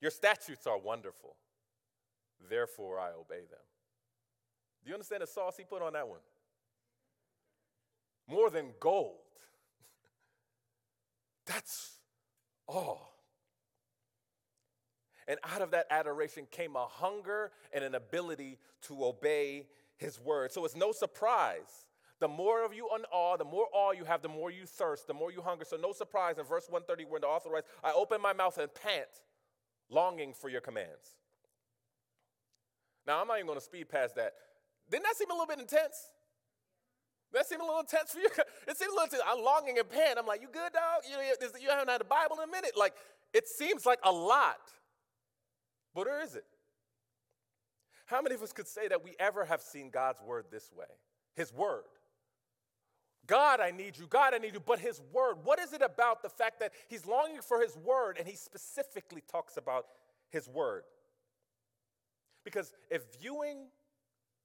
Your 0.00 0.10
statutes 0.10 0.66
are 0.66 0.78
wonderful, 0.78 1.36
therefore 2.50 2.98
I 2.98 3.10
obey 3.10 3.46
them. 3.50 3.60
Do 4.82 4.90
you 4.90 4.94
understand 4.94 5.22
the 5.22 5.26
sauce 5.26 5.56
he 5.56 5.64
put 5.64 5.82
on 5.82 5.94
that 5.94 6.08
one? 6.08 6.20
More 8.28 8.50
than 8.50 8.70
gold. 8.80 9.16
That's 11.46 11.92
all. 12.66 13.14
And 15.26 15.38
out 15.42 15.62
of 15.62 15.70
that 15.70 15.86
adoration 15.90 16.46
came 16.50 16.76
a 16.76 16.86
hunger 16.86 17.50
and 17.72 17.82
an 17.82 17.94
ability 17.94 18.58
to 18.82 19.04
obey 19.04 19.68
his 19.96 20.20
word. 20.20 20.52
So 20.52 20.64
it's 20.64 20.76
no 20.76 20.92
surprise. 20.92 21.83
The 22.24 22.28
more 22.28 22.64
of 22.64 22.72
you 22.72 22.88
in 22.96 23.04
awe, 23.12 23.36
the 23.36 23.44
more 23.44 23.66
awe 23.70 23.92
you 23.92 24.06
have, 24.06 24.22
the 24.22 24.30
more 24.30 24.50
you 24.50 24.64
thirst, 24.64 25.06
the 25.06 25.12
more 25.12 25.30
you 25.30 25.42
hunger. 25.42 25.66
So 25.68 25.76
no 25.76 25.92
surprise 25.92 26.38
in 26.38 26.46
verse 26.46 26.64
130 26.70 27.04
when 27.12 27.20
the 27.20 27.26
author 27.26 27.50
writes, 27.50 27.68
I 27.84 27.92
open 27.92 28.22
my 28.22 28.32
mouth 28.32 28.56
and 28.56 28.72
pant, 28.72 29.20
longing 29.90 30.32
for 30.32 30.48
your 30.48 30.62
commands. 30.62 31.18
Now, 33.06 33.20
I'm 33.20 33.28
not 33.28 33.34
even 33.34 33.46
going 33.46 33.58
to 33.58 33.64
speed 33.64 33.90
past 33.90 34.16
that. 34.16 34.32
Didn't 34.90 35.02
that 35.02 35.16
seem 35.16 35.28
a 35.28 35.34
little 35.34 35.46
bit 35.46 35.58
intense? 35.58 35.92
That 37.34 37.46
seemed 37.46 37.60
a 37.60 37.64
little 37.66 37.80
intense 37.80 38.12
for 38.12 38.20
you. 38.20 38.30
It 38.68 38.78
seemed 38.78 38.92
a 38.92 38.94
little. 38.94 39.04
Intense. 39.04 39.22
I'm 39.28 39.44
longing 39.44 39.78
and 39.78 39.90
pant. 39.90 40.18
I'm 40.18 40.24
like, 40.24 40.40
you 40.40 40.48
good, 40.50 40.72
dog? 40.72 41.02
You, 41.04 41.18
you 41.60 41.68
haven't 41.68 41.90
had 41.90 42.00
the 42.00 42.06
Bible 42.06 42.38
in 42.42 42.48
a 42.48 42.50
minute. 42.50 42.72
Like, 42.74 42.94
it 43.34 43.46
seems 43.46 43.84
like 43.84 43.98
a 44.02 44.10
lot. 44.10 44.72
But 45.94 46.06
where 46.06 46.22
is 46.22 46.36
it? 46.36 46.46
How 48.06 48.22
many 48.22 48.34
of 48.34 48.42
us 48.42 48.54
could 48.54 48.66
say 48.66 48.88
that 48.88 49.04
we 49.04 49.14
ever 49.20 49.44
have 49.44 49.60
seen 49.60 49.90
God's 49.90 50.22
word 50.22 50.46
this 50.50 50.70
way? 50.74 50.86
His 51.34 51.52
word. 51.52 51.84
God, 53.26 53.60
I 53.60 53.70
need 53.70 53.96
you. 53.96 54.06
God, 54.06 54.34
I 54.34 54.38
need 54.38 54.54
you. 54.54 54.60
But 54.60 54.78
his 54.78 55.00
word, 55.12 55.36
what 55.44 55.58
is 55.58 55.72
it 55.72 55.82
about 55.82 56.22
the 56.22 56.28
fact 56.28 56.60
that 56.60 56.72
he's 56.88 57.06
longing 57.06 57.40
for 57.40 57.60
his 57.60 57.76
word 57.76 58.16
and 58.18 58.26
he 58.26 58.36
specifically 58.36 59.22
talks 59.30 59.56
about 59.56 59.86
his 60.30 60.48
word? 60.48 60.82
Because 62.44 62.72
if 62.90 63.02
viewing 63.20 63.68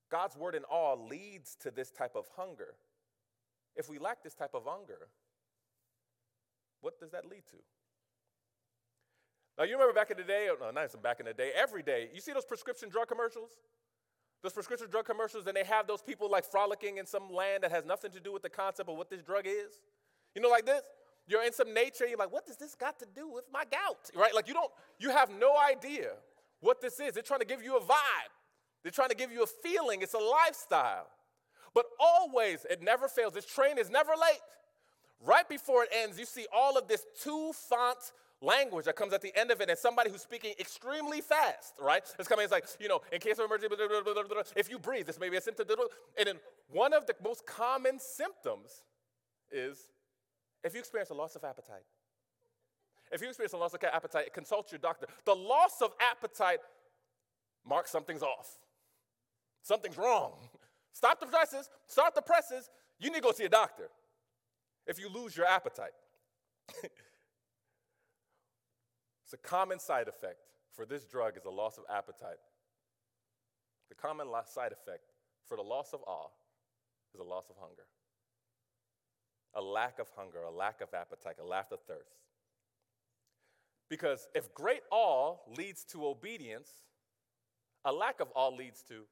God's 0.10 0.38
word 0.38 0.56
in 0.56 0.64
awe 0.64 0.96
leads 0.96 1.56
to 1.62 1.72
this 1.72 1.92
type 1.92 2.16
of 2.16 2.30
hunger, 2.36 2.76
if 3.76 3.90
we 3.90 4.00
lack 4.00 4.24
this 4.24 4.34
type 4.34 4.54
of 4.54 4.64
hunger, 4.66 5.10
what 6.82 7.00
does 7.00 7.12
that 7.12 7.26
lead 7.26 7.44
to? 7.52 7.58
Now, 9.58 9.66
you 9.66 9.74
remember 9.74 9.94
back 9.94 10.10
in 10.10 10.16
the 10.16 10.24
day, 10.24 10.48
oh, 10.50 10.56
no, 10.60 10.72
not 10.72 10.86
even 10.86 11.02
back 11.02 11.20
in 11.20 11.26
the 11.26 11.34
day, 11.34 11.52
every 11.54 11.84
day, 11.84 12.10
you 12.14 12.22
see 12.22 12.32
those 12.32 12.46
prescription 12.46 12.88
drug 12.88 13.10
commercials? 13.10 13.52
Those 14.42 14.54
prescription 14.54 14.88
drug 14.90 15.06
commercials, 15.06 15.48
and 15.48 15.56
they 15.56 15.66
have 15.66 15.86
those 15.88 16.02
people 16.02 16.30
like 16.30 16.46
frolicking 16.46 16.98
in 16.98 17.06
some 17.06 17.32
land 17.32 17.64
that 17.64 17.72
has 17.72 17.86
nothing 17.86 18.12
to 18.12 18.20
do 18.20 18.32
with 18.32 18.42
the 18.42 18.50
concept 18.50 18.90
of 18.90 18.96
what 18.96 19.10
this 19.10 19.22
drug 19.22 19.46
is. 19.46 19.82
You 20.36 20.42
know, 20.42 20.50
like 20.50 20.66
this? 20.66 20.82
You're 21.28 21.44
in 21.44 21.54
some 21.54 21.74
nature, 21.74 22.08
you're 22.08 22.18
like, 22.18 22.32
what 22.32 22.48
does 22.48 22.58
this 22.58 22.74
got 22.74 22.98
to 23.00 23.06
do 23.16 23.30
with 23.30 23.46
my 23.54 23.64
gout? 23.66 24.10
Right? 24.16 24.34
Like, 24.34 24.48
you 24.48 24.54
don't, 24.54 24.72
you 24.98 25.12
have 25.12 25.30
no 25.30 25.56
idea 25.58 26.12
what 26.62 26.82
this 26.82 27.00
is. 27.00 27.14
They're 27.14 27.22
trying 27.22 27.42
to 27.42 27.46
give 27.46 27.62
you 27.62 27.78
a 27.78 27.82
vibe, 27.82 28.34
they're 28.82 28.92
trying 28.92 29.10
to 29.10 29.16
give 29.16 29.32
you 29.32 29.44
a 29.44 29.48
feeling. 29.48 30.02
It's 30.02 30.14
a 30.14 30.18
lifestyle. 30.18 31.08
But 31.76 31.86
always, 32.00 32.66
it 32.70 32.82
never 32.82 33.08
fails. 33.08 33.34
This 33.34 33.46
train 33.46 33.78
is 33.78 33.90
never 33.90 34.12
late. 34.12 34.40
Right 35.24 35.48
before 35.48 35.84
it 35.84 35.90
ends, 35.94 36.18
you 36.18 36.26
see 36.26 36.48
all 36.54 36.78
of 36.78 36.88
this 36.88 37.06
two 37.22 37.52
font 37.54 37.98
language 38.42 38.86
that 38.86 38.96
comes 38.96 39.14
at 39.14 39.22
the 39.22 39.38
end 39.38 39.52
of 39.52 39.60
it 39.62 39.70
and 39.70 39.78
somebody 39.78 40.10
who's 40.10 40.22
speaking 40.22 40.54
extremely 40.60 41.22
fast, 41.22 41.74
right? 41.80 42.04
It's 42.18 42.28
coming, 42.28 42.44
it's 42.44 42.52
like, 42.52 42.66
you 42.80 42.88
know, 42.88 43.02
in 43.12 43.20
case 43.20 43.38
of 43.40 43.46
emergency, 43.46 43.76
blah, 43.76 44.14
blah, 44.14 44.24
blah, 44.24 44.42
if 44.56 44.70
you 44.70 44.80
breathe, 44.80 45.06
this 45.06 45.20
may 45.20 45.30
be 45.30 45.38
a 45.38 45.42
symptom. 45.42 45.68
And 46.18 46.28
then 46.28 46.36
one 46.70 46.94
of 46.94 47.06
the 47.06 47.16
most 47.24 47.46
common 47.46 48.00
symptoms 48.00 48.84
is 49.52 49.90
if 50.64 50.74
you 50.74 50.80
experience 50.80 51.10
a 51.10 51.14
loss 51.14 51.36
of 51.36 51.44
appetite. 51.44 51.84
If 53.12 53.22
you 53.22 53.28
experience 53.28 53.54
a 53.54 53.58
loss 53.58 53.74
of 53.74 53.84
appetite, 53.84 54.34
consult 54.34 54.72
your 54.72 54.80
doctor. 54.80 55.08
The 55.26 55.36
loss 55.36 55.82
of 55.82 55.92
appetite 56.00 56.60
marks 57.68 57.92
something's 57.92 58.22
off. 58.22 58.60
Something's 59.64 59.98
wrong. 59.98 60.34
Stop 60.94 61.20
the 61.20 61.26
presses, 61.26 61.70
start 61.88 62.16
the 62.16 62.22
presses. 62.22 62.70
You 63.00 63.10
need 63.10 63.18
to 63.18 63.22
go 63.22 63.32
see 63.32 63.46
a 63.46 63.50
doctor 63.50 63.90
if 64.86 65.00
you 65.00 65.10
lose 65.10 65.36
your 65.36 65.46
appetite. 65.46 65.92
It's 69.30 69.36
a 69.36 69.48
common 69.48 69.78
side 69.78 70.08
effect 70.08 70.48
for 70.72 70.88
this 70.88 71.06
drug 71.06 71.38
is 71.38 71.46
a 71.46 71.52
loss 71.52 71.78
of 71.78 71.84
appetite. 71.88 72.40
The 73.90 73.94
common 73.94 74.26
side 74.48 74.72
effect 74.72 75.12
for 75.48 75.56
the 75.56 75.62
loss 75.62 75.94
of 75.94 76.00
awe 76.08 76.30
is 77.14 77.20
a 77.20 77.24
loss 77.24 77.48
of 77.52 77.56
hunger. 77.60 77.86
A 79.54 79.62
lack 79.62 80.00
of 80.00 80.08
hunger, 80.18 80.42
a 80.42 80.50
lack 80.50 80.82
of 80.82 80.96
appetite, 80.96 81.36
a 81.40 81.46
lack 81.46 81.72
of 81.72 81.80
thirst. 81.82 82.16
Because 83.88 84.28
if 84.34 84.52
great 84.56 84.82
awe 84.90 85.36
leads 85.56 85.84
to 85.92 86.08
obedience, 86.08 86.72
a 87.86 87.94
lack 87.94 88.22
of 88.22 88.30
awe 88.34 88.50
leads 88.50 88.82
to 88.88 89.04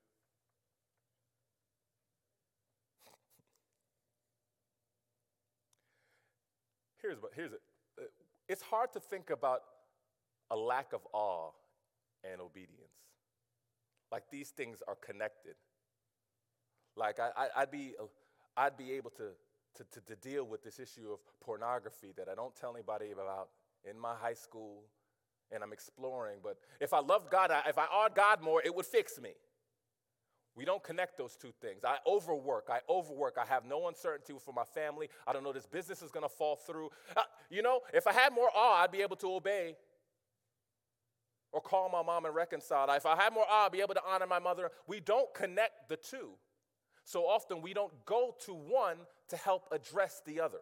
here's 7.03 7.21
what 7.21 7.33
here's 7.35 7.53
it. 7.53 7.61
Uh, 8.01 8.05
it's 8.49 8.63
hard 8.63 8.91
to 8.93 8.99
think 8.99 9.29
about 9.29 9.61
a 10.51 10.55
lack 10.55 10.93
of 10.93 11.01
awe 11.13 11.51
and 12.23 12.41
obedience. 12.41 12.93
Like 14.11 14.23
these 14.31 14.49
things 14.49 14.81
are 14.87 14.95
connected. 14.95 15.55
Like 16.95 17.19
I, 17.19 17.47
I, 17.55 17.61
would 17.61 17.71
be, 17.71 17.93
I'd 18.55 18.77
be 18.77 18.93
able 18.93 19.11
to, 19.11 19.29
to, 19.75 19.83
to, 19.91 20.01
to 20.01 20.15
deal 20.15 20.45
with 20.45 20.63
this 20.63 20.79
issue 20.79 21.11
of 21.11 21.19
pornography 21.41 22.13
that 22.17 22.27
I 22.29 22.35
don't 22.35 22.55
tell 22.55 22.73
anybody 22.73 23.11
about 23.11 23.49
in 23.89 23.99
my 23.99 24.15
high 24.15 24.33
school 24.33 24.83
and 25.51 25.63
I'm 25.63 25.73
exploring. 25.73 26.37
But 26.43 26.57
if 26.79 26.93
I 26.93 26.99
loved 26.99 27.29
God, 27.29 27.51
if 27.67 27.77
I 27.77 27.85
awed 27.85 28.15
God 28.15 28.41
more, 28.41 28.61
it 28.63 28.73
would 28.73 28.85
fix 28.85 29.19
me. 29.19 29.31
We 30.55 30.65
don't 30.65 30.83
connect 30.83 31.19
those 31.19 31.35
two 31.35 31.53
things. 31.61 31.83
I 31.85 31.97
overwork. 32.07 32.69
I 32.71 32.79
overwork. 32.89 33.37
I 33.39 33.45
have 33.45 33.63
no 33.63 33.87
uncertainty 33.89 34.33
for 34.43 34.51
my 34.51 34.63
family. 34.63 35.07
I 35.27 35.31
don't 35.31 35.43
know 35.43 35.53
this 35.53 35.67
business 35.67 36.01
is 36.01 36.09
going 36.09 36.23
to 36.23 36.33
fall 36.33 36.55
through. 36.55 36.89
Uh, 37.15 37.21
you 37.51 37.61
know, 37.61 37.81
if 37.93 38.07
I 38.07 38.13
had 38.13 38.33
more 38.33 38.49
awe, 38.55 38.81
I'd 38.81 38.91
be 38.91 39.03
able 39.03 39.15
to 39.17 39.31
obey 39.33 39.75
or 41.51 41.61
call 41.61 41.89
my 41.89 42.03
mom 42.03 42.25
and 42.25 42.35
reconcile. 42.35 42.89
If 42.91 43.05
I 43.05 43.15
have 43.15 43.33
more 43.33 43.45
I'd 43.49 43.71
be 43.71 43.81
able 43.81 43.93
to 43.95 44.01
honor 44.05 44.27
my 44.27 44.39
mother. 44.39 44.71
We 44.87 44.99
don't 44.99 45.33
connect 45.33 45.89
the 45.89 45.97
two. 45.97 46.31
So 47.03 47.23
often 47.23 47.61
we 47.61 47.73
don't 47.73 47.93
go 48.05 48.35
to 48.45 48.53
one 48.53 48.97
to 49.29 49.37
help 49.37 49.67
address 49.71 50.21
the 50.25 50.41
other. 50.41 50.59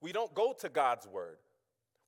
We 0.00 0.12
don't 0.12 0.34
go 0.34 0.52
to 0.60 0.68
God's 0.68 1.06
word. 1.06 1.36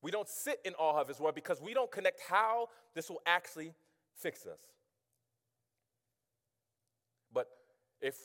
We 0.03 0.11
don't 0.11 0.29
sit 0.29 0.61
in 0.65 0.75
awe 0.75 1.01
of 1.01 1.09
his 1.09 1.19
word 1.19 1.35
because 1.35 1.61
we 1.61 1.75
don't 1.75 1.91
connect 1.91 2.21
how 2.29 2.69
this 2.95 3.09
will 3.09 3.23
actually 3.25 3.73
fix 4.17 4.47
us. 4.47 4.61
But 7.33 7.47
if 8.01 8.17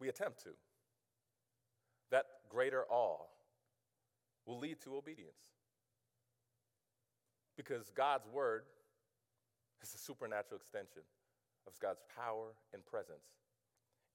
we 0.00 0.08
attempt 0.08 0.42
to, 0.44 0.50
that 2.10 2.26
greater 2.48 2.84
awe 2.88 3.26
will 4.46 4.58
lead 4.58 4.80
to 4.82 4.96
obedience. 4.96 5.55
Because 7.56 7.90
God's 7.94 8.26
word 8.28 8.62
is 9.82 9.94
a 9.94 9.98
supernatural 9.98 10.60
extension 10.60 11.02
of 11.66 11.78
God's 11.80 12.00
power 12.14 12.48
and 12.72 12.84
presence 12.84 13.26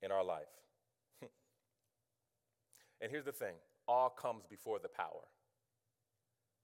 in 0.01 0.11
our 0.11 0.23
life. 0.23 0.51
and 3.01 3.11
here's 3.11 3.25
the 3.25 3.31
thing 3.31 3.55
all 3.87 4.09
comes 4.09 4.45
before 4.49 4.79
the 4.79 4.87
power. 4.87 5.25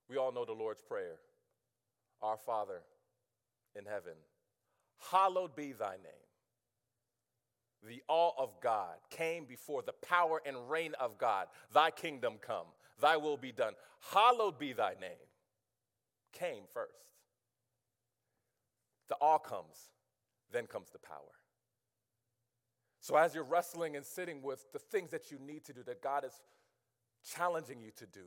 We 0.09 0.17
all 0.17 0.31
know 0.31 0.45
the 0.45 0.53
Lord's 0.53 0.81
Prayer 0.81 1.17
Our 2.21 2.37
Father 2.37 2.81
in 3.75 3.85
heaven, 3.85 4.13
hallowed 5.11 5.55
be 5.55 5.73
thy 5.73 5.95
name. 5.97 6.27
The 7.87 8.01
awe 8.07 8.31
of 8.37 8.59
God 8.61 8.95
came 9.09 9.45
before 9.45 9.83
the 9.83 9.93
power 9.93 10.41
and 10.45 10.69
reign 10.69 10.93
of 10.99 11.17
God. 11.17 11.47
Thy 11.73 11.91
kingdom 11.91 12.35
come, 12.41 12.65
thy 12.99 13.17
will 13.17 13.37
be 13.37 13.51
done. 13.51 13.73
Hallowed 14.11 14.57
be 14.57 14.73
thy 14.73 14.93
name. 14.99 15.26
Came 16.33 16.63
first. 16.73 17.07
The 19.09 19.15
awe 19.21 19.37
comes, 19.37 19.91
then 20.51 20.67
comes 20.67 20.89
the 20.89 20.99
power. 20.99 21.37
So, 22.99 23.15
as 23.15 23.33
you're 23.33 23.43
wrestling 23.43 23.95
and 23.95 24.05
sitting 24.05 24.41
with 24.41 24.71
the 24.73 24.79
things 24.79 25.11
that 25.11 25.31
you 25.31 25.37
need 25.39 25.63
to 25.65 25.73
do, 25.73 25.83
that 25.83 26.01
God 26.01 26.25
is 26.25 26.33
challenging 27.23 27.81
you 27.81 27.91
to 27.97 28.05
do, 28.05 28.25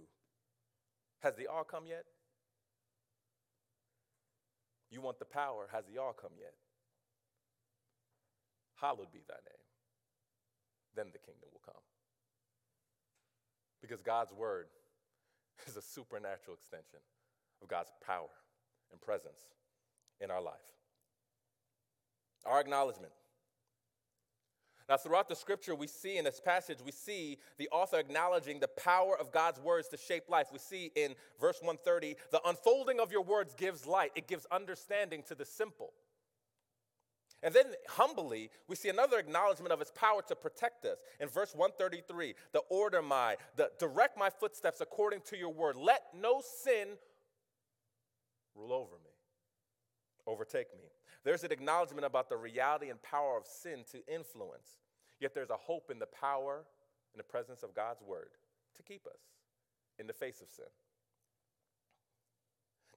has 1.21 1.35
the 1.35 1.49
awe 1.49 1.65
come 1.65 1.87
yet? 1.87 2.05
You 4.91 5.01
want 5.01 5.19
the 5.19 5.27
power, 5.27 5.69
has 5.73 5.85
the 5.85 6.01
awe 6.01 6.13
come 6.13 6.33
yet? 6.39 6.55
Hallowed 8.81 9.13
be 9.13 9.21
thy 9.29 9.35
name. 9.35 9.65
Then 10.97 11.07
the 11.13 11.19
kingdom 11.19 11.51
will 11.53 11.61
come. 11.65 11.83
Because 13.83 14.01
God's 14.01 14.33
word 14.33 14.67
is 15.67 15.77
a 15.77 15.83
supernatural 15.83 16.57
extension 16.57 17.01
of 17.63 17.69
God's 17.69 17.91
power 18.05 18.29
and 18.91 19.01
presence 19.01 19.41
in 20.21 20.31
our 20.31 20.43
life. 20.43 20.55
Our 22.47 22.61
acknowledgement. 22.61 23.13
Now, 24.89 24.97
throughout 24.97 25.29
the 25.29 25.37
scripture, 25.37 25.77
we 25.77 25.87
see 25.87 26.19
in 26.19 26.25
this 26.25 26.41
passage, 26.41 26.79
we 26.85 26.91
see 26.91 27.39
the 27.59 27.69
author 27.71 27.99
acknowledging 27.99 28.59
the 28.59 28.67
power 28.67 29.17
of 29.17 29.31
God's 29.31 29.61
words 29.61 29.89
to 29.91 29.97
shape 29.97 30.25
life. 30.29 30.49
We 30.53 30.59
see 30.59 30.91
in 30.97 31.15
verse 31.41 31.61
130, 31.61 32.17
the 32.33 32.41
unfolding 32.45 32.99
of 32.99 33.13
your 33.13 33.23
words 33.23 33.55
gives 33.55 33.87
light, 33.87 34.11
it 34.17 34.27
gives 34.27 34.47
understanding 34.51 35.23
to 35.29 35.37
the 35.37 35.45
simple. 35.45 35.93
And 37.43 37.55
then 37.55 37.67
humbly, 37.89 38.51
we 38.69 38.77
see 38.77 38.89
another 38.89 39.19
acknowledgement 39.19 39.73
of 39.73 39.79
his 39.79 39.93
power 39.93 40.23
to 40.29 40.35
protect 40.35 40.85
us. 40.85 40.99
In 41.21 41.29
verse 41.29 41.55
133, 41.55 42.35
the 42.53 42.63
order 42.69 43.01
my, 43.01 43.37
the 43.57 43.71
direct 43.79 44.19
my 44.19 44.29
footsteps 44.29 44.81
according 44.81 45.21
to 45.27 45.39
your 45.39 45.53
word. 45.53 45.77
Let 45.77 46.03
no 46.21 46.43
sin 46.43 46.89
rule 48.55 48.73
over 48.73 48.97
me, 49.05 49.11
overtake 50.27 50.73
me. 50.77 50.85
There's 51.25 51.45
an 51.45 51.53
acknowledgement 51.53 52.05
about 52.05 52.29
the 52.29 52.37
reality 52.37 52.89
and 52.89 53.01
power 53.03 53.37
of 53.37 53.47
sin 53.47 53.85
to 53.93 54.07
influence. 54.13 54.79
Yet 55.21 55.35
there's 55.35 55.51
a 55.51 55.57
hope 55.57 55.91
in 55.91 55.99
the 55.99 56.07
power 56.07 56.65
and 57.13 57.21
the 57.21 57.25
presence 57.25 57.63
of 57.63 57.75
God's 57.75 58.03
word 58.03 58.31
to 58.77 58.83
keep 58.83 59.07
us 59.07 59.21
in 59.99 60.07
the 60.07 60.13
face 60.13 60.41
of 60.41 60.49
sin. 60.49 60.65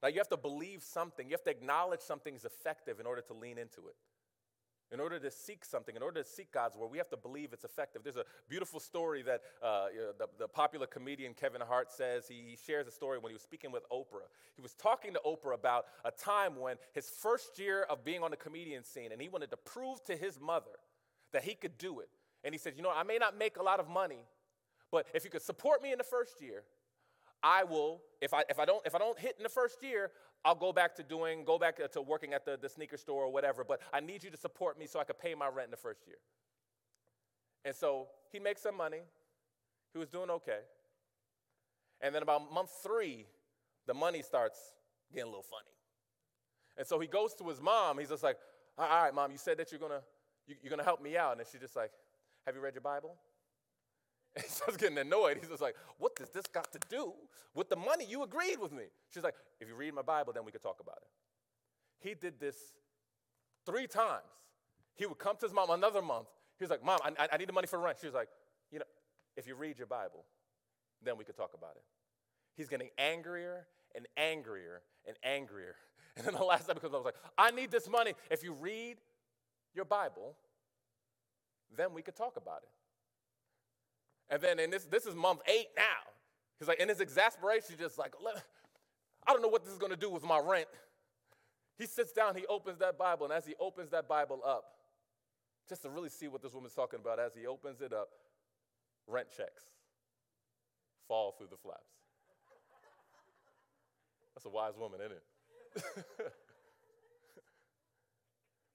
Now, 0.02 0.08
you 0.08 0.18
have 0.18 0.28
to 0.28 0.36
believe 0.36 0.82
something, 0.82 1.28
you 1.28 1.32
have 1.32 1.44
to 1.44 1.50
acknowledge 1.50 2.00
something's 2.00 2.44
effective 2.44 3.00
in 3.00 3.06
order 3.06 3.22
to 3.22 3.32
lean 3.34 3.58
into 3.58 3.88
it. 3.88 3.96
In 4.92 5.00
order 5.00 5.18
to 5.18 5.30
seek 5.30 5.64
something, 5.64 5.96
in 5.96 6.02
order 6.02 6.22
to 6.22 6.28
seek 6.28 6.52
God's 6.52 6.76
word, 6.76 6.90
we 6.90 6.98
have 6.98 7.08
to 7.08 7.16
believe 7.16 7.52
it's 7.52 7.64
effective. 7.64 8.02
There's 8.04 8.16
a 8.16 8.24
beautiful 8.48 8.78
story 8.78 9.22
that 9.22 9.40
uh, 9.62 9.86
the, 10.18 10.28
the, 10.38 10.46
popular 10.46 10.86
comedian 10.86 11.34
Kevin 11.34 11.60
Hart 11.62 11.90
says. 11.90 12.28
He, 12.28 12.42
he 12.46 12.58
shares 12.66 12.86
a 12.86 12.90
story 12.90 13.18
when 13.18 13.30
he 13.30 13.34
was 13.34 13.42
speaking 13.42 13.72
with 13.72 13.88
Oprah. 13.90 14.28
He 14.54 14.62
was 14.62 14.74
talking 14.74 15.14
to 15.14 15.20
Oprah 15.26 15.54
about 15.54 15.86
a 16.04 16.10
time 16.10 16.60
when 16.60 16.76
his 16.92 17.08
first 17.08 17.58
year 17.58 17.82
of 17.84 18.04
being 18.04 18.22
on 18.22 18.30
the 18.30 18.36
comedian 18.36 18.84
scene, 18.84 19.10
and 19.10 19.20
he 19.20 19.28
wanted 19.28 19.50
to 19.50 19.56
prove 19.56 20.04
to 20.04 20.16
his 20.16 20.38
mother 20.38 20.78
that 21.32 21.42
he 21.42 21.54
could 21.54 21.78
do 21.78 22.00
it. 22.00 22.08
And 22.44 22.54
he 22.54 22.58
said, 22.58 22.74
You 22.76 22.82
know, 22.82 22.92
I 22.94 23.02
may 23.02 23.18
not 23.18 23.36
make 23.38 23.56
a 23.56 23.62
lot 23.62 23.80
of 23.80 23.88
money, 23.88 24.20
but 24.92 25.06
if 25.14 25.24
you 25.24 25.30
could 25.30 25.42
support 25.42 25.82
me 25.82 25.92
in 25.92 25.98
the 25.98 26.04
first 26.04 26.40
year, 26.40 26.62
I 27.42 27.64
will, 27.64 28.00
if 28.22 28.32
I, 28.32 28.44
if 28.48 28.58
I, 28.58 28.64
don't, 28.64 28.84
if 28.86 28.94
I 28.94 28.98
don't 28.98 29.18
hit 29.18 29.34
in 29.36 29.42
the 29.42 29.50
first 29.50 29.82
year, 29.82 30.10
I'll 30.44 30.54
go 30.54 30.72
back 30.72 30.94
to 30.96 31.02
doing, 31.02 31.44
go 31.44 31.58
back 31.58 31.78
uh, 31.82 31.88
to 31.88 32.02
working 32.02 32.34
at 32.34 32.44
the, 32.44 32.58
the 32.60 32.68
sneaker 32.68 32.96
store 32.96 33.24
or 33.24 33.32
whatever, 33.32 33.64
but 33.64 33.80
I 33.92 34.00
need 34.00 34.22
you 34.22 34.30
to 34.30 34.36
support 34.36 34.78
me 34.78 34.86
so 34.86 35.00
I 35.00 35.04
could 35.04 35.18
pay 35.18 35.34
my 35.34 35.48
rent 35.48 35.66
in 35.66 35.70
the 35.70 35.76
first 35.76 36.06
year. 36.06 36.18
And 37.64 37.74
so 37.74 38.08
he 38.30 38.38
makes 38.38 38.60
some 38.62 38.76
money. 38.76 39.00
He 39.92 39.98
was 39.98 40.08
doing 40.08 40.28
okay. 40.30 40.60
And 42.02 42.14
then 42.14 42.22
about 42.22 42.52
month 42.52 42.70
three, 42.82 43.26
the 43.86 43.94
money 43.94 44.20
starts 44.20 44.58
getting 45.12 45.24
a 45.24 45.30
little 45.30 45.42
funny. 45.42 45.70
And 46.76 46.86
so 46.86 46.98
he 46.98 47.06
goes 47.06 47.34
to 47.34 47.48
his 47.48 47.60
mom. 47.60 47.98
He's 47.98 48.10
just 48.10 48.22
like, 48.22 48.36
all 48.76 48.86
right, 48.86 49.14
mom, 49.14 49.30
you 49.30 49.38
said 49.38 49.58
that 49.58 49.70
you're 49.70 49.80
to 49.80 50.02
you, 50.46 50.56
you're 50.62 50.70
going 50.70 50.78
to 50.78 50.84
help 50.84 51.00
me 51.00 51.16
out. 51.16 51.38
And 51.38 51.46
she's 51.50 51.60
just 51.60 51.76
like, 51.76 51.90
have 52.44 52.54
you 52.54 52.60
read 52.60 52.74
your 52.74 52.82
Bible? 52.82 53.16
And 54.36 54.44
he 54.44 54.50
starts 54.50 54.76
getting 54.76 54.98
annoyed. 54.98 55.38
He's 55.40 55.48
just 55.48 55.62
like, 55.62 55.76
what 55.98 56.16
does 56.16 56.30
this 56.30 56.46
got 56.46 56.72
to 56.72 56.78
do 56.88 57.12
with 57.54 57.68
the 57.68 57.76
money? 57.76 58.04
You 58.08 58.22
agreed 58.22 58.58
with 58.60 58.72
me. 58.72 58.84
She's 59.12 59.22
like, 59.22 59.34
if 59.60 59.68
you 59.68 59.74
read 59.74 59.94
my 59.94 60.02
Bible, 60.02 60.32
then 60.32 60.44
we 60.44 60.52
could 60.52 60.62
talk 60.62 60.80
about 60.80 60.98
it. 61.02 61.08
He 62.08 62.14
did 62.14 62.40
this 62.40 62.56
three 63.64 63.86
times. 63.86 64.22
He 64.94 65.06
would 65.06 65.18
come 65.18 65.36
to 65.36 65.46
his 65.46 65.54
mom 65.54 65.70
another 65.70 66.02
month. 66.02 66.28
He 66.58 66.64
was 66.64 66.70
like, 66.70 66.84
Mom, 66.84 66.98
I, 67.02 67.28
I 67.32 67.36
need 67.36 67.48
the 67.48 67.52
money 67.52 67.66
for 67.66 67.78
rent. 67.78 67.98
She 68.00 68.06
was 68.06 68.14
like, 68.14 68.28
You 68.70 68.78
know, 68.80 68.84
if 69.36 69.46
you 69.46 69.54
read 69.54 69.78
your 69.78 69.86
Bible, 69.86 70.24
then 71.02 71.16
we 71.16 71.24
could 71.24 71.36
talk 71.36 71.54
about 71.54 71.72
it. 71.76 71.82
He's 72.56 72.68
getting 72.68 72.90
angrier 72.98 73.66
and 73.94 74.06
angrier 74.16 74.82
and 75.06 75.16
angrier. 75.22 75.76
And 76.16 76.24
then 76.24 76.34
the 76.34 76.44
last 76.44 76.68
time 76.68 76.76
comes, 76.76 76.94
I 76.94 76.96
was 76.96 77.06
like, 77.06 77.16
I 77.36 77.50
need 77.50 77.72
this 77.72 77.90
money. 77.90 78.12
If 78.30 78.44
you 78.44 78.52
read 78.52 78.98
your 79.74 79.84
Bible, 79.84 80.36
then 81.76 81.92
we 81.92 82.02
could 82.02 82.14
talk 82.14 82.36
about 82.36 82.62
it. 82.62 82.68
And 84.30 84.40
then, 84.40 84.58
and 84.58 84.72
this, 84.72 84.84
this 84.84 85.06
is 85.06 85.14
month 85.14 85.40
eight 85.46 85.68
now. 85.76 86.12
He's 86.58 86.68
like, 86.68 86.80
in 86.80 86.88
his 86.88 87.00
exasperation, 87.00 87.76
just 87.78 87.98
like, 87.98 88.14
I 89.26 89.32
don't 89.32 89.42
know 89.42 89.48
what 89.48 89.64
this 89.64 89.72
is 89.72 89.78
going 89.78 89.92
to 89.92 89.98
do 89.98 90.10
with 90.10 90.22
my 90.22 90.38
rent. 90.38 90.68
He 91.78 91.86
sits 91.86 92.12
down, 92.12 92.36
he 92.36 92.46
opens 92.46 92.78
that 92.78 92.96
Bible, 92.96 93.26
and 93.26 93.34
as 93.34 93.44
he 93.44 93.54
opens 93.58 93.90
that 93.90 94.08
Bible 94.08 94.40
up, 94.46 94.64
just 95.68 95.82
to 95.82 95.90
really 95.90 96.08
see 96.08 96.28
what 96.28 96.42
this 96.42 96.52
woman's 96.52 96.74
talking 96.74 97.00
about, 97.00 97.18
as 97.18 97.32
he 97.34 97.46
opens 97.46 97.80
it 97.80 97.92
up, 97.92 98.08
rent 99.06 99.28
checks 99.36 99.62
fall 101.08 101.34
through 101.36 101.48
the 101.50 101.56
flaps. 101.56 101.80
That's 104.34 104.46
a 104.46 104.50
wise 104.50 104.74
woman, 104.78 105.00
isn't 105.00 105.16
it? 105.16 106.32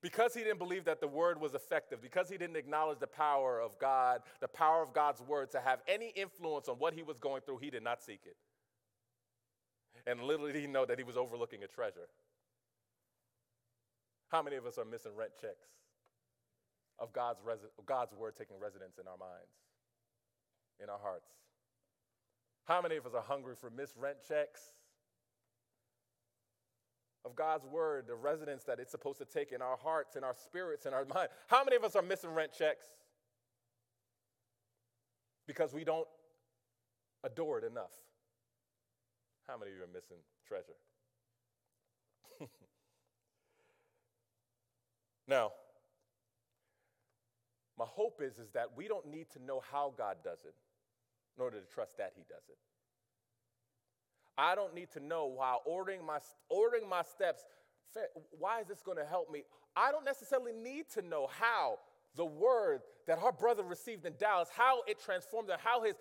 Because 0.02 0.34
he 0.34 0.42
didn't 0.42 0.60
believe 0.60 0.86
that 0.86 1.02
the 1.02 1.08
word 1.08 1.42
was 1.42 1.56
effective, 1.56 2.02
because 2.02 2.30
he 2.30 2.38
didn't 2.38 2.56
acknowledge 2.56 3.00
the 3.00 3.08
power 3.08 3.60
of 3.60 3.78
God, 3.80 4.22
the 4.40 4.48
power 4.48 4.82
of 4.82 4.94
God's 4.94 5.22
word 5.22 5.52
to 5.52 5.60
have 5.60 5.80
any 5.88 6.14
influence 6.16 6.70
on 6.70 6.76
what 6.76 6.94
he 6.94 7.04
was 7.04 7.20
going 7.20 7.42
through, 7.42 7.58
he 7.58 7.70
did 7.70 7.84
not 7.84 8.02
seek 8.02 8.22
it. 8.26 8.38
And 10.08 10.22
little 10.22 10.48
did 10.48 10.56
he 10.56 10.68
know 10.68 10.86
that 10.86 10.98
he 10.98 11.04
was 11.04 11.18
overlooking 11.18 11.64
a 11.64 11.68
treasure. 11.68 12.08
How 14.30 14.42
many 14.42 14.56
of 14.56 14.66
us 14.66 14.78
are 14.78 14.86
missing 14.86 15.12
rent 15.18 15.32
checks 15.42 15.68
of 16.98 17.12
God's, 17.12 17.40
God's 17.86 18.14
word 18.14 18.36
taking 18.38 18.58
residence 18.60 19.00
in 19.00 19.08
our 19.08 19.18
minds, 19.18 19.52
in 20.82 20.90
our 20.90 21.00
hearts? 21.00 21.28
How 22.66 22.82
many 22.82 22.96
of 22.96 23.06
us 23.06 23.14
are 23.16 23.22
hungry 23.22 23.56
for 23.60 23.70
missed 23.70 23.96
rent 23.98 24.18
checks? 24.26 24.62
Of 27.26 27.36
God's 27.36 27.66
word, 27.66 28.06
the 28.08 28.16
residence 28.16 28.64
that 28.64 28.80
it's 28.80 28.92
supposed 28.92 29.20
to 29.20 29.26
take 29.26 29.52
in 29.52 29.62
our 29.62 29.78
hearts, 29.78 30.16
in 30.16 30.24
our 30.24 30.34
spirits, 30.34 30.86
in 30.86 30.94
our 30.94 31.06
mind. 31.14 31.30
How 31.48 31.64
many 31.64 31.76
of 31.76 31.84
us 31.84 31.96
are 31.96 32.02
missing 32.02 32.32
rent 32.32 32.52
checks? 32.58 32.86
Because 35.48 35.74
we 35.74 35.84
don't 35.84 36.08
adore 37.24 37.60
it 37.60 37.66
enough. 37.66 37.92
How 39.48 39.58
many 39.58 39.72
of 39.72 39.78
you 39.78 39.84
are 39.84 39.88
missing 39.88 40.18
treasure? 40.48 40.78
now, 45.28 45.52
my 47.78 47.86
hope 47.86 48.22
is, 48.22 48.38
is 48.38 48.52
that 48.52 48.68
we 48.76 48.88
don't 48.88 49.08
need 49.08 49.30
to 49.32 49.44
know 49.44 49.62
how 49.72 49.94
God 49.98 50.18
does 50.24 50.40
it 50.46 50.54
in 51.38 51.44
order 51.44 51.60
to 51.60 51.66
trust 51.66 51.98
that 51.98 52.14
He 52.16 52.24
does 52.30 52.44
it. 52.50 52.58
I 54.40 54.56
don't 54.56 54.74
need 54.74 54.90
to 54.92 55.00
know 55.00 55.26
while 55.26 55.62
ordering 55.66 56.06
my, 56.06 56.20
ordering 56.50 56.88
my 56.88 57.04
steps, 57.04 57.44
why 58.38 58.62
is 58.62 58.68
this 58.68 58.82
going 58.82 58.98
to 58.98 59.06
help 59.06 59.30
me? 59.30 59.44
I 59.76 59.92
don't 59.92 60.06
necessarily 60.06 60.54
need 60.54 60.86
to 60.94 61.02
know 61.02 61.28
how 61.28 61.80
the 62.16 62.26
word 62.26 62.82
that 63.08 63.20
our 63.20 63.32
brother 63.32 63.64
received 63.64 64.06
in 64.06 64.14
Dallas, 64.18 64.48
how 64.56 64.82
it 64.88 65.00
transformed 65.04 65.50
him, 65.50 65.58
how 65.62 65.84
his 65.84 65.96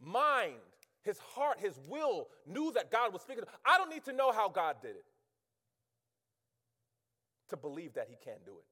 mind, 0.00 0.56
his 1.02 1.18
heart, 1.18 1.60
his 1.60 1.78
will 1.88 2.28
knew 2.46 2.72
that 2.72 2.90
God 2.90 3.12
was 3.12 3.22
speaking. 3.22 3.44
I 3.64 3.78
don't 3.78 3.90
need 3.90 4.04
to 4.06 4.12
know 4.12 4.32
how 4.32 4.48
God 4.48 4.76
did 4.82 4.96
it 4.96 5.04
to 7.50 7.56
believe 7.56 7.94
that 7.94 8.08
he 8.08 8.16
can 8.22 8.38
do 8.44 8.52
it. 8.52 8.64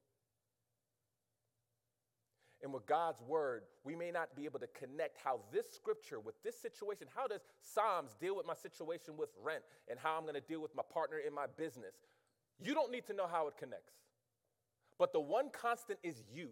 And 2.63 2.73
with 2.73 2.87
God's 2.87 3.21
word, 3.21 3.63
we 3.83 3.95
may 3.95 4.09
not 4.09 4.35
be 4.35 4.45
able 4.45 4.59
to 4.59 4.67
connect 4.67 5.17
how 5.23 5.41
this 5.51 5.67
scripture 5.71 6.19
with 6.19 6.41
this 6.43 6.59
situation, 6.59 7.07
how 7.15 7.27
does 7.27 7.41
Psalms 7.61 8.15
deal 8.19 8.35
with 8.35 8.47
my 8.47 8.55
situation 8.55 9.15
with 9.15 9.29
rent 9.43 9.63
and 9.87 9.99
how 9.99 10.17
I'm 10.17 10.23
going 10.23 10.33
to 10.33 10.41
deal 10.41 10.61
with 10.61 10.75
my 10.75 10.83
partner 10.91 11.17
in 11.19 11.33
my 11.33 11.45
business? 11.55 11.93
You 12.59 12.73
don't 12.73 12.91
need 12.91 13.05
to 13.07 13.13
know 13.13 13.27
how 13.27 13.47
it 13.47 13.57
connects. 13.57 13.93
But 14.97 15.13
the 15.13 15.19
one 15.19 15.49
constant 15.51 15.99
is 16.01 16.23
you 16.33 16.49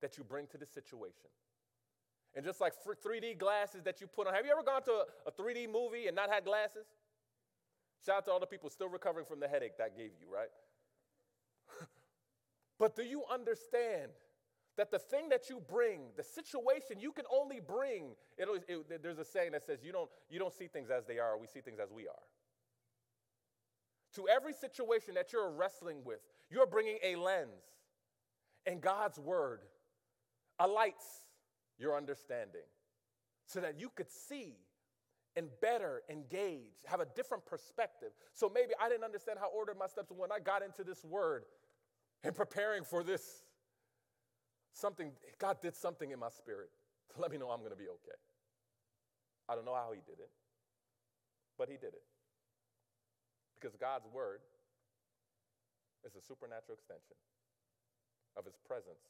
that 0.00 0.16
you 0.16 0.22
bring 0.22 0.46
to 0.48 0.58
the 0.58 0.66
situation. 0.66 1.30
And 2.36 2.44
just 2.44 2.60
like 2.60 2.74
3D 2.84 3.38
glasses 3.38 3.82
that 3.82 4.00
you 4.00 4.06
put 4.06 4.28
on, 4.28 4.34
have 4.34 4.46
you 4.46 4.52
ever 4.52 4.62
gone 4.62 4.82
to 4.84 5.04
a 5.26 5.32
3D 5.32 5.72
movie 5.72 6.06
and 6.06 6.14
not 6.14 6.30
had 6.30 6.44
glasses? 6.44 6.86
Shout 8.04 8.18
out 8.18 8.24
to 8.26 8.30
all 8.30 8.38
the 8.38 8.46
people 8.46 8.70
still 8.70 8.88
recovering 8.88 9.26
from 9.26 9.40
the 9.40 9.48
headache 9.48 9.76
that 9.78 9.96
gave 9.96 10.12
you, 10.20 10.32
right? 10.32 10.50
but 12.78 12.94
do 12.94 13.02
you 13.02 13.24
understand 13.32 14.12
that 14.78 14.92
the 14.92 14.98
thing 14.98 15.28
that 15.28 15.50
you 15.50 15.60
bring, 15.68 16.00
the 16.16 16.22
situation 16.22 17.00
you 17.00 17.10
can 17.12 17.24
only 17.30 17.60
bring, 17.60 18.12
it, 18.38 18.48
it, 18.68 19.02
there's 19.02 19.18
a 19.18 19.24
saying 19.24 19.52
that 19.52 19.66
says 19.66 19.80
you 19.82 19.92
don't, 19.92 20.08
you 20.30 20.38
don't 20.38 20.54
see 20.54 20.68
things 20.68 20.88
as 20.88 21.04
they 21.04 21.18
are, 21.18 21.36
we 21.36 21.48
see 21.48 21.60
things 21.60 21.80
as 21.82 21.90
we 21.92 22.06
are. 22.06 22.24
To 24.14 24.28
every 24.28 24.52
situation 24.52 25.14
that 25.14 25.32
you're 25.32 25.50
wrestling 25.50 25.98
with, 26.04 26.20
you're 26.48 26.66
bringing 26.66 26.98
a 27.02 27.16
lens, 27.16 27.50
and 28.66 28.80
God's 28.80 29.18
word 29.18 29.60
alights 30.60 31.26
your 31.78 31.96
understanding 31.96 32.62
so 33.46 33.60
that 33.60 33.80
you 33.80 33.90
could 33.94 34.10
see 34.10 34.54
and 35.34 35.48
better 35.60 36.02
engage, 36.08 36.84
have 36.86 37.00
a 37.00 37.06
different 37.16 37.44
perspective. 37.46 38.10
So 38.32 38.50
maybe 38.52 38.72
I 38.80 38.88
didn't 38.88 39.04
understand 39.04 39.38
how 39.40 39.48
ordered 39.50 39.76
my 39.78 39.86
steps 39.88 40.12
when 40.16 40.30
I 40.30 40.38
got 40.38 40.62
into 40.62 40.84
this 40.84 41.04
word 41.04 41.44
and 42.22 42.34
preparing 42.34 42.84
for 42.84 43.02
this 43.02 43.42
something, 44.72 45.12
God 45.38 45.60
did 45.62 45.76
something 45.76 46.10
in 46.10 46.18
my 46.18 46.30
spirit 46.30 46.70
to 47.14 47.20
let 47.20 47.30
me 47.30 47.38
know 47.38 47.50
I'm 47.50 47.60
going 47.60 47.72
to 47.72 47.78
be 47.78 47.88
okay. 47.88 48.18
I 49.48 49.54
don't 49.54 49.64
know 49.64 49.74
how 49.74 49.90
He 49.92 50.00
did 50.04 50.20
it, 50.20 50.30
but 51.56 51.68
He 51.68 51.76
did 51.76 51.94
it. 51.94 52.04
Because 53.54 53.76
God's 53.76 54.06
Word 54.12 54.40
is 56.04 56.14
a 56.14 56.22
supernatural 56.22 56.76
extension 56.78 57.16
of 58.36 58.44
His 58.44 58.56
presence 58.66 59.02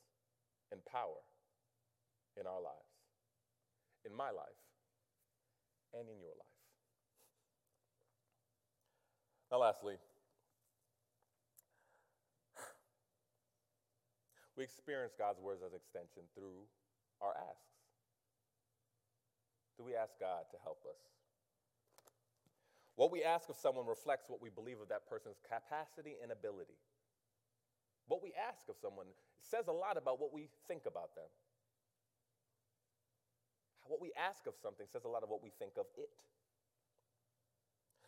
and 0.73 0.85
power 0.85 1.21
in 2.39 2.47
our 2.47 2.61
lives, 2.63 2.95
in 4.07 4.15
my 4.15 4.31
life, 4.31 4.63
and 5.93 6.09
in 6.09 6.21
your 6.21 6.37
life. 6.37 6.59
Now, 9.51 9.59
lastly, 9.59 9.97
We 14.59 14.65
experience 14.65 15.15
God's 15.15 15.39
words 15.39 15.63
as 15.63 15.71
extension 15.71 16.27
through 16.35 16.67
our 17.23 17.31
asks. 17.31 17.79
Do 19.79 19.87
we 19.87 19.95
ask 19.95 20.19
God 20.19 20.51
to 20.51 20.59
help 20.67 20.83
us? 20.83 20.99
What 22.97 23.15
we 23.15 23.23
ask 23.23 23.49
of 23.49 23.55
someone 23.55 23.87
reflects 23.87 24.29
what 24.29 24.43
we 24.43 24.51
believe 24.51 24.83
of 24.83 24.89
that 24.91 25.07
person's 25.07 25.39
capacity 25.47 26.19
and 26.21 26.33
ability. 26.35 26.75
What 28.09 28.21
we 28.21 28.35
ask 28.35 28.67
of 28.69 28.75
someone 28.83 29.07
says 29.39 29.69
a 29.69 29.73
lot 29.73 29.95
about 29.97 30.19
what 30.19 30.35
we 30.35 30.49
think 30.67 30.83
about 30.91 31.15
them. 31.15 31.31
What 33.87 34.03
we 34.03 34.11
ask 34.19 34.49
of 34.49 34.55
something 34.61 34.87
says 34.91 35.05
a 35.05 35.09
lot 35.09 35.23
of 35.23 35.31
what 35.31 35.41
we 35.41 35.53
think 35.61 35.79
of 35.79 35.87
it. 35.97 36.11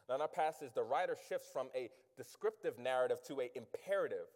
Now, 0.09 0.17
in 0.17 0.21
our 0.21 0.27
passage, 0.27 0.75
the 0.75 0.83
writer 0.83 1.15
shifts 1.29 1.47
from 1.53 1.69
a 1.77 1.91
descriptive 2.17 2.77
narrative 2.77 3.23
to 3.29 3.39
an 3.39 3.51
imperative 3.55 4.27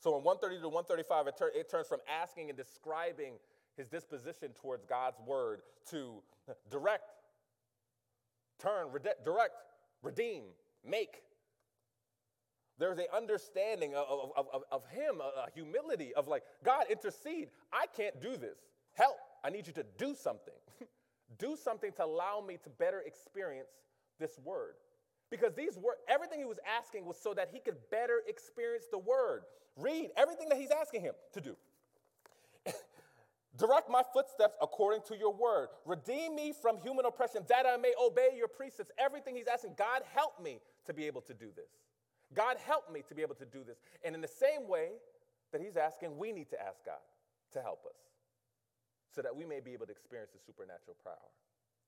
so 0.00 0.16
in 0.16 0.24
130 0.24 0.60
to 0.62 0.68
135, 0.68 1.26
it, 1.26 1.36
tur- 1.36 1.52
it 1.54 1.68
turns 1.68 1.88
from 1.88 2.00
asking 2.08 2.50
and 2.50 2.56
describing 2.56 3.34
his 3.76 3.88
disposition 3.88 4.50
towards 4.60 4.84
God's 4.84 5.18
word 5.26 5.62
to 5.90 6.22
direct, 6.70 7.10
turn, 8.58 8.92
rede- 8.92 9.24
direct, 9.24 9.54
redeem, 10.02 10.44
make. 10.84 11.22
There's 12.78 12.98
an 12.98 13.06
understanding 13.14 13.94
of, 13.94 14.30
of, 14.36 14.46
of, 14.52 14.62
of 14.70 14.86
him, 14.88 15.20
a, 15.20 15.46
a 15.46 15.50
humility 15.52 16.14
of 16.14 16.28
like, 16.28 16.44
God, 16.64 16.84
intercede. 16.90 17.48
I 17.72 17.86
can't 17.96 18.20
do 18.20 18.36
this. 18.36 18.58
Help. 18.94 19.16
I 19.44 19.50
need 19.50 19.66
you 19.66 19.72
to 19.74 19.84
do 19.96 20.14
something. 20.14 20.54
do 21.38 21.56
something 21.56 21.92
to 21.92 22.04
allow 22.04 22.42
me 22.46 22.56
to 22.62 22.70
better 22.70 23.00
experience 23.00 23.70
this 24.20 24.38
word. 24.44 24.74
Because 25.30 25.52
these 25.54 25.76
were 25.76 25.96
everything 26.08 26.38
he 26.38 26.46
was 26.46 26.58
asking 26.66 27.04
was 27.04 27.18
so 27.20 27.34
that 27.34 27.50
he 27.52 27.60
could 27.60 27.76
better 27.90 28.22
experience 28.26 28.86
the 28.90 28.98
word. 28.98 29.42
Read 29.76 30.10
everything 30.16 30.48
that 30.48 30.58
he's 30.58 30.70
asking 30.70 31.02
him 31.02 31.14
to 31.34 31.40
do. 31.40 31.56
Direct 33.56 33.90
my 33.90 34.02
footsteps 34.12 34.56
according 34.62 35.02
to 35.08 35.16
your 35.16 35.32
word. 35.32 35.68
Redeem 35.84 36.34
me 36.34 36.52
from 36.52 36.78
human 36.78 37.04
oppression 37.04 37.42
that 37.48 37.66
I 37.66 37.76
may 37.76 37.92
obey 38.00 38.30
your 38.36 38.48
precepts. 38.48 38.90
Everything 38.98 39.36
he's 39.36 39.46
asking, 39.46 39.74
God, 39.76 40.02
help 40.14 40.42
me 40.42 40.60
to 40.86 40.94
be 40.94 41.06
able 41.06 41.20
to 41.22 41.34
do 41.34 41.48
this. 41.54 41.70
God, 42.34 42.56
help 42.66 42.92
me 42.92 43.02
to 43.08 43.14
be 43.14 43.22
able 43.22 43.34
to 43.36 43.46
do 43.46 43.64
this. 43.64 43.78
And 44.04 44.14
in 44.14 44.20
the 44.20 44.28
same 44.28 44.68
way 44.68 44.88
that 45.52 45.60
he's 45.60 45.76
asking, 45.76 46.16
we 46.18 46.32
need 46.32 46.50
to 46.50 46.60
ask 46.60 46.84
God 46.84 47.00
to 47.52 47.62
help 47.62 47.84
us 47.86 47.96
so 49.14 49.22
that 49.22 49.34
we 49.34 49.44
may 49.44 49.60
be 49.60 49.72
able 49.72 49.86
to 49.86 49.92
experience 49.92 50.30
the 50.32 50.38
supernatural 50.44 50.96
power 51.02 51.32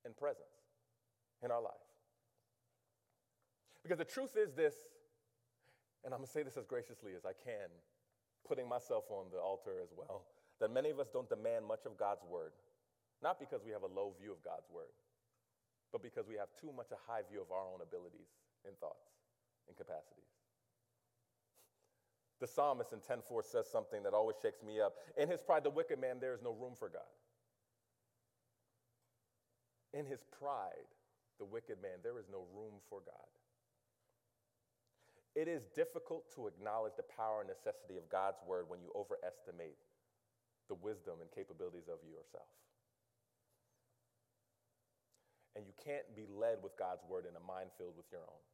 and 0.04 0.16
presence 0.16 0.64
in 1.42 1.50
our 1.50 1.60
life. 1.60 1.89
Because 3.82 3.98
the 3.98 4.04
truth 4.04 4.36
is 4.36 4.52
this, 4.52 4.74
and 6.04 6.12
I'm 6.12 6.20
going 6.20 6.26
to 6.26 6.32
say 6.32 6.42
this 6.42 6.56
as 6.56 6.64
graciously 6.64 7.12
as 7.16 7.24
I 7.24 7.32
can, 7.32 7.68
putting 8.46 8.68
myself 8.68 9.04
on 9.10 9.26
the 9.32 9.38
altar 9.38 9.80
as 9.82 9.90
well, 9.96 10.24
that 10.60 10.70
many 10.70 10.90
of 10.90 10.98
us 11.00 11.08
don't 11.12 11.28
demand 11.28 11.66
much 11.66 11.86
of 11.86 11.96
God's 11.96 12.24
word, 12.24 12.52
not 13.22 13.38
because 13.38 13.64
we 13.64 13.72
have 13.72 13.82
a 13.82 13.92
low 13.92 14.12
view 14.20 14.32
of 14.32 14.42
God's 14.42 14.68
word, 14.72 14.92
but 15.92 16.02
because 16.02 16.26
we 16.28 16.36
have 16.36 16.48
too 16.60 16.72
much 16.76 16.88
a 16.92 17.00
high 17.10 17.22
view 17.30 17.40
of 17.40 17.50
our 17.50 17.64
own 17.64 17.80
abilities 17.82 18.28
and 18.66 18.76
thoughts 18.78 19.08
and 19.68 19.76
capacities. 19.76 20.28
The 22.40 22.46
psalmist 22.46 22.92
in 22.92 23.00
10:4 23.00 23.42
says 23.44 23.68
something 23.68 24.02
that 24.02 24.14
always 24.14 24.36
shakes 24.40 24.62
me 24.62 24.80
up. 24.80 24.96
In 25.16 25.28
his 25.28 25.42
pride, 25.42 25.62
the 25.62 25.70
wicked 25.70 25.98
man, 26.00 26.20
there 26.20 26.32
is 26.32 26.40
no 26.42 26.52
room 26.52 26.74
for 26.74 26.88
God. 26.88 27.12
In 29.92 30.06
his 30.06 30.24
pride, 30.38 30.88
the 31.38 31.44
wicked 31.44 31.82
man, 31.82 32.00
there 32.02 32.18
is 32.18 32.28
no 32.28 32.46
room 32.54 32.80
for 32.88 33.00
God. 33.00 33.28
It 35.40 35.48
is 35.48 35.64
difficult 35.72 36.28
to 36.36 36.52
acknowledge 36.52 37.00
the 37.00 37.08
power 37.16 37.40
and 37.40 37.48
necessity 37.48 37.96
of 37.96 38.04
God's 38.12 38.36
word 38.44 38.68
when 38.68 38.84
you 38.84 38.92
overestimate 38.92 39.80
the 40.68 40.76
wisdom 40.76 41.24
and 41.24 41.32
capabilities 41.32 41.88
of 41.88 41.96
yourself. 42.04 42.52
And 45.56 45.64
you 45.64 45.72
can't 45.80 46.04
be 46.12 46.28
led 46.28 46.60
with 46.60 46.76
God's 46.76 47.00
word 47.08 47.24
in 47.24 47.32
a 47.40 47.40
mind 47.40 47.72
filled 47.80 47.96
with 47.96 48.04
your 48.12 48.20
own. 48.20 48.44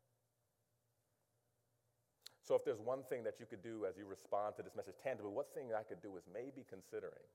So, 2.46 2.54
if 2.54 2.62
there's 2.62 2.78
one 2.78 3.02
thing 3.10 3.26
that 3.26 3.42
you 3.42 3.50
could 3.50 3.66
do 3.66 3.82
as 3.82 3.98
you 3.98 4.06
respond 4.06 4.54
to 4.54 4.62
this 4.62 4.78
message 4.78 4.94
tangibly, 5.02 5.34
what 5.34 5.50
thing 5.58 5.74
I 5.74 5.82
could 5.82 5.98
do 5.98 6.14
is 6.14 6.22
maybe 6.30 6.62
considering, 6.70 7.26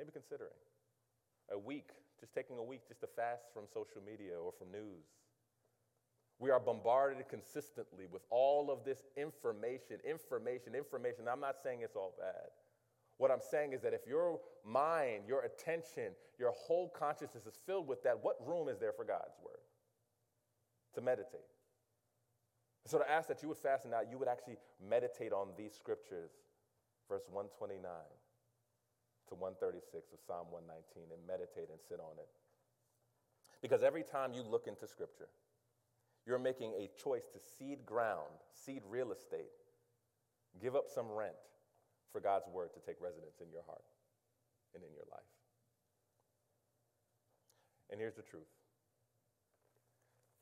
maybe 0.00 0.16
considering 0.16 0.56
a 1.52 1.60
week, 1.60 1.92
just 2.16 2.32
taking 2.32 2.56
a 2.56 2.64
week 2.64 2.88
just 2.88 3.04
to 3.04 3.08
fast 3.12 3.52
from 3.52 3.68
social 3.68 4.00
media 4.00 4.40
or 4.40 4.56
from 4.56 4.72
news 4.72 5.04
we 6.40 6.50
are 6.50 6.58
bombarded 6.58 7.28
consistently 7.28 8.06
with 8.10 8.22
all 8.30 8.70
of 8.70 8.82
this 8.82 9.02
information, 9.16 9.98
information, 10.08 10.74
information. 10.74 11.28
I'm 11.30 11.40
not 11.40 11.56
saying 11.62 11.80
it's 11.82 11.96
all 11.96 12.14
bad. 12.18 12.48
What 13.18 13.30
I'm 13.30 13.42
saying 13.50 13.74
is 13.74 13.82
that 13.82 13.92
if 13.92 14.06
your 14.08 14.40
mind, 14.64 15.24
your 15.28 15.42
attention, 15.42 16.12
your 16.38 16.52
whole 16.52 16.88
consciousness 16.88 17.44
is 17.44 17.58
filled 17.66 17.86
with 17.86 18.02
that, 18.04 18.24
what 18.24 18.36
room 18.44 18.70
is 18.70 18.78
there 18.78 18.94
for 18.94 19.04
God's 19.04 19.36
word? 19.44 19.60
To 20.94 21.02
meditate. 21.02 21.44
So 22.86 22.98
to 22.98 23.08
ask 23.08 23.28
that 23.28 23.42
you 23.42 23.48
would 23.48 23.58
fast 23.58 23.84
and 23.84 23.92
now 23.92 24.00
you 24.00 24.16
would 24.16 24.26
actually 24.26 24.56
meditate 24.80 25.34
on 25.34 25.48
these 25.58 25.74
scriptures, 25.74 26.30
verse 27.06 27.28
129 27.30 27.84
to 29.28 29.34
136 29.34 30.10
of 30.14 30.18
Psalm 30.26 30.48
119, 30.48 31.12
and 31.12 31.20
meditate 31.28 31.68
and 31.68 31.78
sit 31.86 32.00
on 32.00 32.16
it. 32.16 32.32
Because 33.60 33.82
every 33.82 34.02
time 34.02 34.32
you 34.32 34.42
look 34.42 34.66
into 34.66 34.88
scripture, 34.88 35.28
you're 36.26 36.38
making 36.38 36.72
a 36.74 36.90
choice 37.02 37.24
to 37.32 37.38
cede 37.58 37.84
ground, 37.86 38.30
cede 38.52 38.82
real 38.88 39.12
estate, 39.12 39.50
give 40.60 40.76
up 40.76 40.84
some 40.92 41.06
rent 41.10 41.32
for 42.12 42.20
God's 42.20 42.48
word 42.48 42.70
to 42.74 42.80
take 42.80 43.00
residence 43.00 43.40
in 43.40 43.50
your 43.50 43.62
heart 43.66 43.84
and 44.74 44.82
in 44.82 44.90
your 44.92 45.04
life. 45.10 45.20
And 47.90 47.98
here's 47.98 48.14
the 48.14 48.22
truth 48.22 48.48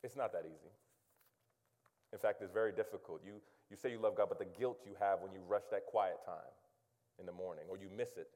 it's 0.05 0.17
not 0.17 0.33
that 0.33 0.45
easy. 0.47 0.73
In 2.13 2.19
fact, 2.19 2.41
it's 2.41 2.53
very 2.53 2.73
difficult. 2.73 3.21
You, 3.25 3.35
you 3.71 3.77
say 3.77 3.91
you 3.91 3.99
love 4.01 4.17
God, 4.17 4.29
but 4.29 4.39
the 4.39 4.49
guilt 4.59 4.81
you 4.87 4.93
have 4.99 5.21
when 5.21 5.33
you 5.33 5.41
rush 5.47 5.65
that 5.71 5.85
quiet 5.87 6.17
time 6.25 6.55
in 7.19 7.27
the 7.27 7.33
morning, 7.33 7.65
or 7.69 7.77
you 7.77 7.89
miss 7.95 8.17
it, 8.17 8.29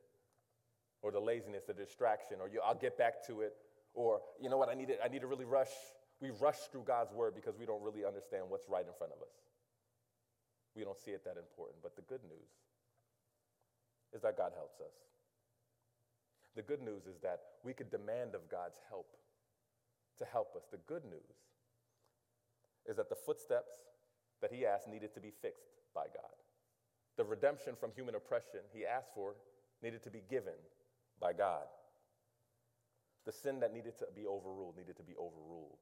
or 1.01 1.11
the 1.11 1.21
laziness, 1.21 1.63
the 1.67 1.73
distraction, 1.73 2.39
or 2.41 2.49
you, 2.49 2.61
I'll 2.65 2.75
get 2.75 2.99
back 2.99 3.25
to 3.29 3.41
it, 3.41 3.55
or 3.95 4.21
you 4.41 4.51
know 4.51 4.59
what, 4.59 4.69
I 4.69 4.75
need, 4.75 4.91
it, 4.91 5.01
I 5.03 5.09
need 5.09 5.21
to 5.21 5.27
really 5.27 5.45
rush 5.45 5.71
we 6.23 6.31
rush 6.39 6.71
through 6.71 6.87
God's 6.87 7.13
word 7.13 7.35
because 7.35 7.59
we 7.59 7.67
don't 7.67 7.83
really 7.83 8.07
understand 8.07 8.45
what's 8.49 8.69
right 8.71 8.87
in 8.87 8.95
front 8.97 9.13
of 9.13 9.21
us. 9.21 9.35
We 10.77 10.85
don't 10.85 10.97
see 10.97 11.11
it 11.11 11.25
that 11.25 11.37
important. 11.37 11.83
But 11.83 11.97
the 11.97 12.07
good 12.07 12.23
news 12.23 12.49
is 14.15 14.23
that 14.23 14.39
God 14.39 14.53
helps 14.55 14.79
us. 14.81 14.95
The 16.55 16.63
good 16.63 16.81
news 16.81 17.07
is 17.07 17.19
that 17.23 17.41
we 17.65 17.75
could 17.75 17.91
demand 17.91 18.37
of 18.37 18.49
God's 18.49 18.79
help 18.89 19.17
to 20.19 20.25
help 20.25 20.55
us. 20.55 20.63
The 20.71 20.79
good 20.87 21.05
news 21.05 21.43
is 22.87 22.97
that 22.97 23.09
the 23.09 23.17
footsteps 23.19 23.73
that 24.41 24.53
he 24.53 24.65
asked 24.65 24.87
needed 24.87 25.13
to 25.15 25.21
be 25.21 25.33
fixed 25.43 25.75
by 25.93 26.07
God. 26.15 26.39
The 27.17 27.25
redemption 27.25 27.75
from 27.75 27.91
human 27.91 28.15
oppression 28.15 28.61
he 28.73 28.87
asked 28.87 29.11
for 29.15 29.35
needed 29.83 30.05
to 30.05 30.11
be 30.11 30.23
given 30.31 30.61
by 31.21 31.33
God. 31.33 31.67
The 33.27 33.33
sin 33.33 33.59
that 33.61 33.75
needed 33.75 33.99
to 33.99 34.07
be 34.15 34.27
overruled 34.27 34.77
needed 34.77 34.97
to 34.97 35.03
be 35.03 35.15
overruled 35.19 35.79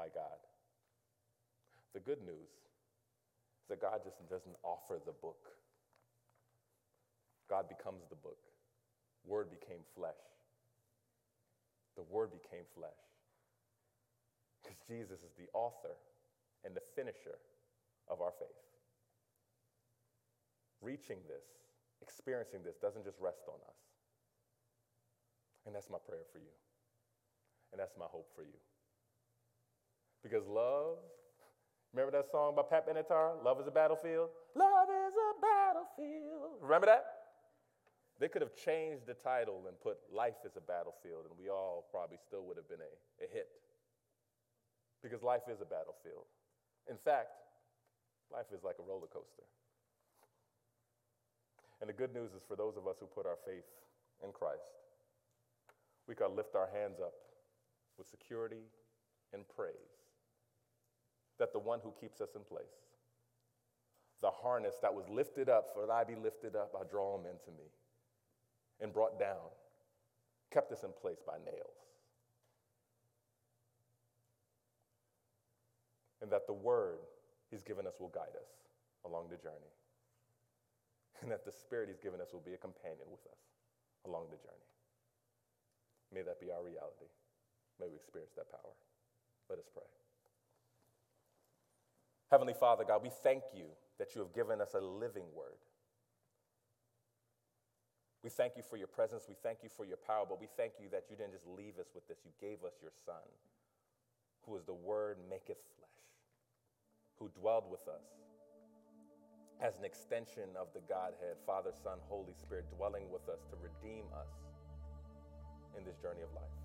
by 0.00 0.08
God. 0.08 0.40
The 1.92 2.00
good 2.00 2.24
news 2.24 2.48
is 3.60 3.68
that 3.68 3.84
God 3.84 4.00
just 4.00 4.16
doesn't 4.32 4.56
offer 4.64 4.96
the 5.04 5.12
book, 5.12 5.52
God 7.52 7.68
becomes 7.68 8.08
the 8.08 8.16
book. 8.16 8.40
Word 9.28 9.52
became 9.52 9.84
flesh. 9.92 10.24
The 11.96 12.06
Word 12.08 12.32
became 12.32 12.64
flesh. 12.72 12.96
Because 14.62 14.78
Jesus 14.88 15.20
is 15.20 15.36
the 15.36 15.50
author 15.52 15.92
and 16.64 16.72
the 16.72 16.80
finisher 16.96 17.36
of 18.08 18.22
our 18.22 18.32
faith. 18.40 18.64
Reaching 20.80 21.20
this, 21.28 21.44
experiencing 22.00 22.64
this, 22.64 22.80
doesn't 22.80 23.04
just 23.04 23.20
rest 23.20 23.44
on 23.44 23.60
us. 23.68 23.80
And 25.66 25.74
that's 25.74 25.90
my 25.90 26.00
prayer 26.00 26.24
for 26.32 26.38
you. 26.38 26.54
And 27.72 27.80
that's 27.80 27.98
my 27.98 28.08
hope 28.08 28.32
for 28.34 28.42
you. 28.42 28.56
Because 30.22 30.46
love, 30.46 30.98
remember 31.92 32.12
that 32.12 32.30
song 32.30 32.54
by 32.54 32.62
Pat 32.62 32.86
Benatar? 32.86 33.42
Love 33.42 33.60
is 33.60 33.66
a 33.66 33.70
battlefield? 33.70 34.28
Love 34.54 34.88
is 34.88 35.14
a 35.16 35.30
battlefield. 35.40 36.60
Remember 36.60 36.86
that? 36.86 37.04
They 38.20 38.28
could 38.28 38.42
have 38.42 38.54
changed 38.54 39.06
the 39.06 39.14
title 39.14 39.64
and 39.66 39.80
put 39.80 39.96
Life 40.12 40.44
is 40.44 40.52
a 40.56 40.60
Battlefield, 40.60 41.24
and 41.24 41.32
we 41.40 41.48
all 41.48 41.88
probably 41.90 42.18
still 42.20 42.44
would 42.44 42.58
have 42.58 42.68
been 42.68 42.84
a, 42.84 43.24
a 43.24 43.26
hit. 43.32 43.48
Because 45.02 45.22
life 45.22 45.48
is 45.48 45.62
a 45.62 45.64
battlefield. 45.64 46.28
In 46.90 46.98
fact, 47.00 47.32
life 48.30 48.52
is 48.52 48.62
like 48.62 48.76
a 48.78 48.84
roller 48.84 49.08
coaster. 49.08 49.48
And 51.80 51.88
the 51.88 51.96
good 51.96 52.12
news 52.12 52.36
is 52.36 52.44
for 52.46 52.56
those 52.56 52.76
of 52.76 52.86
us 52.86 52.96
who 53.00 53.06
put 53.06 53.24
our 53.24 53.40
faith 53.46 53.64
in 54.22 54.32
Christ, 54.32 54.68
we 56.06 56.14
can 56.14 56.36
lift 56.36 56.54
our 56.54 56.68
hands 56.68 57.00
up 57.00 57.16
with 57.96 58.06
security 58.06 58.68
and 59.32 59.48
praise 59.48 59.99
that 61.40 61.52
the 61.52 61.58
one 61.58 61.80
who 61.82 61.92
keeps 61.98 62.20
us 62.20 62.36
in 62.36 62.42
place, 62.44 62.86
the 64.22 64.30
harness 64.30 64.76
that 64.82 64.94
was 64.94 65.08
lifted 65.08 65.48
up, 65.48 65.72
for 65.74 65.86
that 65.86 65.92
I 65.92 66.04
be 66.04 66.14
lifted 66.14 66.54
up, 66.54 66.76
I 66.78 66.84
draw 66.88 67.18
him 67.18 67.24
into 67.26 67.50
me, 67.56 67.66
and 68.80 68.92
brought 68.92 69.18
down, 69.18 69.50
kept 70.52 70.70
us 70.70 70.84
in 70.84 70.90
place 71.00 71.18
by 71.26 71.38
nails. 71.44 71.80
And 76.22 76.30
that 76.30 76.46
the 76.46 76.52
word 76.52 77.00
he's 77.50 77.62
given 77.62 77.86
us 77.86 77.94
will 77.98 78.12
guide 78.12 78.36
us 78.36 78.52
along 79.06 79.28
the 79.30 79.36
journey. 79.36 79.72
And 81.22 81.30
that 81.32 81.44
the 81.44 81.52
spirit 81.52 81.88
he's 81.88 82.00
given 82.00 82.20
us 82.20 82.32
will 82.32 82.44
be 82.44 82.52
a 82.52 82.60
companion 82.60 83.08
with 83.10 83.24
us 83.32 83.40
along 84.06 84.28
the 84.30 84.36
journey. 84.36 84.68
May 86.12 86.22
that 86.22 86.40
be 86.40 86.52
our 86.52 86.62
reality. 86.62 87.08
May 87.80 87.88
we 87.88 87.96
experience 87.96 88.32
that 88.36 88.50
power. 88.50 88.76
Let 89.48 89.58
us 89.58 89.68
pray. 89.72 89.88
Heavenly 92.30 92.54
Father, 92.54 92.84
God, 92.84 93.02
we 93.02 93.10
thank 93.22 93.42
you 93.54 93.66
that 93.98 94.14
you 94.14 94.20
have 94.20 94.32
given 94.32 94.60
us 94.60 94.74
a 94.74 94.80
living 94.80 95.26
word. 95.34 95.58
We 98.22 98.30
thank 98.30 98.56
you 98.56 98.62
for 98.62 98.76
your 98.76 98.86
presence. 98.86 99.24
We 99.28 99.34
thank 99.42 99.58
you 99.62 99.68
for 99.68 99.84
your 99.84 99.96
power, 99.96 100.26
but 100.28 100.40
we 100.40 100.46
thank 100.56 100.74
you 100.80 100.88
that 100.92 101.04
you 101.10 101.16
didn't 101.16 101.32
just 101.32 101.46
leave 101.46 101.78
us 101.80 101.88
with 101.94 102.06
this. 102.06 102.18
You 102.24 102.30
gave 102.40 102.62
us 102.62 102.74
your 102.80 102.92
Son, 103.04 103.26
who 104.42 104.56
is 104.56 104.64
the 104.64 104.74
Word 104.74 105.18
maketh 105.28 105.64
flesh, 105.74 106.04
who 107.18 107.30
dwelled 107.34 107.64
with 107.68 107.88
us 107.88 108.06
as 109.60 109.76
an 109.76 109.84
extension 109.84 110.54
of 110.54 110.68
the 110.72 110.80
Godhead, 110.88 111.36
Father, 111.44 111.72
Son, 111.72 111.98
Holy 112.08 112.32
Spirit, 112.32 112.64
dwelling 112.76 113.10
with 113.10 113.28
us 113.28 113.40
to 113.50 113.56
redeem 113.58 114.04
us 114.14 114.30
in 115.76 115.84
this 115.84 115.96
journey 115.96 116.22
of 116.22 116.32
life. 116.34 116.56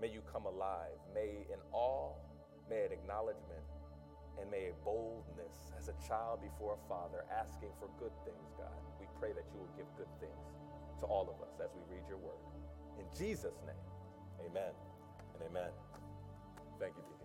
May 0.00 0.08
you 0.08 0.22
come 0.30 0.46
alive. 0.46 0.96
May 1.12 1.44
in 1.52 1.58
awe, 1.72 2.14
may 2.70 2.86
an 2.86 2.92
acknowledgement, 2.92 3.66
and 4.40 4.50
may 4.50 4.70
a 4.70 4.74
boldness 4.84 5.72
as 5.78 5.88
a 5.88 5.96
child 6.06 6.40
before 6.42 6.78
a 6.78 6.88
father 6.88 7.24
asking 7.30 7.70
for 7.78 7.88
good 7.98 8.12
things, 8.24 8.54
God. 8.58 8.74
We 9.00 9.06
pray 9.18 9.32
that 9.32 9.44
you 9.52 9.60
will 9.60 9.74
give 9.76 9.86
good 9.96 10.10
things 10.20 10.46
to 11.00 11.06
all 11.06 11.28
of 11.30 11.42
us 11.46 11.60
as 11.62 11.70
we 11.74 11.82
read 11.96 12.06
your 12.08 12.18
word. 12.18 12.42
In 12.98 13.06
Jesus' 13.16 13.58
name, 13.66 14.50
amen 14.50 14.72
and 15.34 15.42
amen. 15.50 15.70
Thank 16.80 16.94
you. 16.96 17.17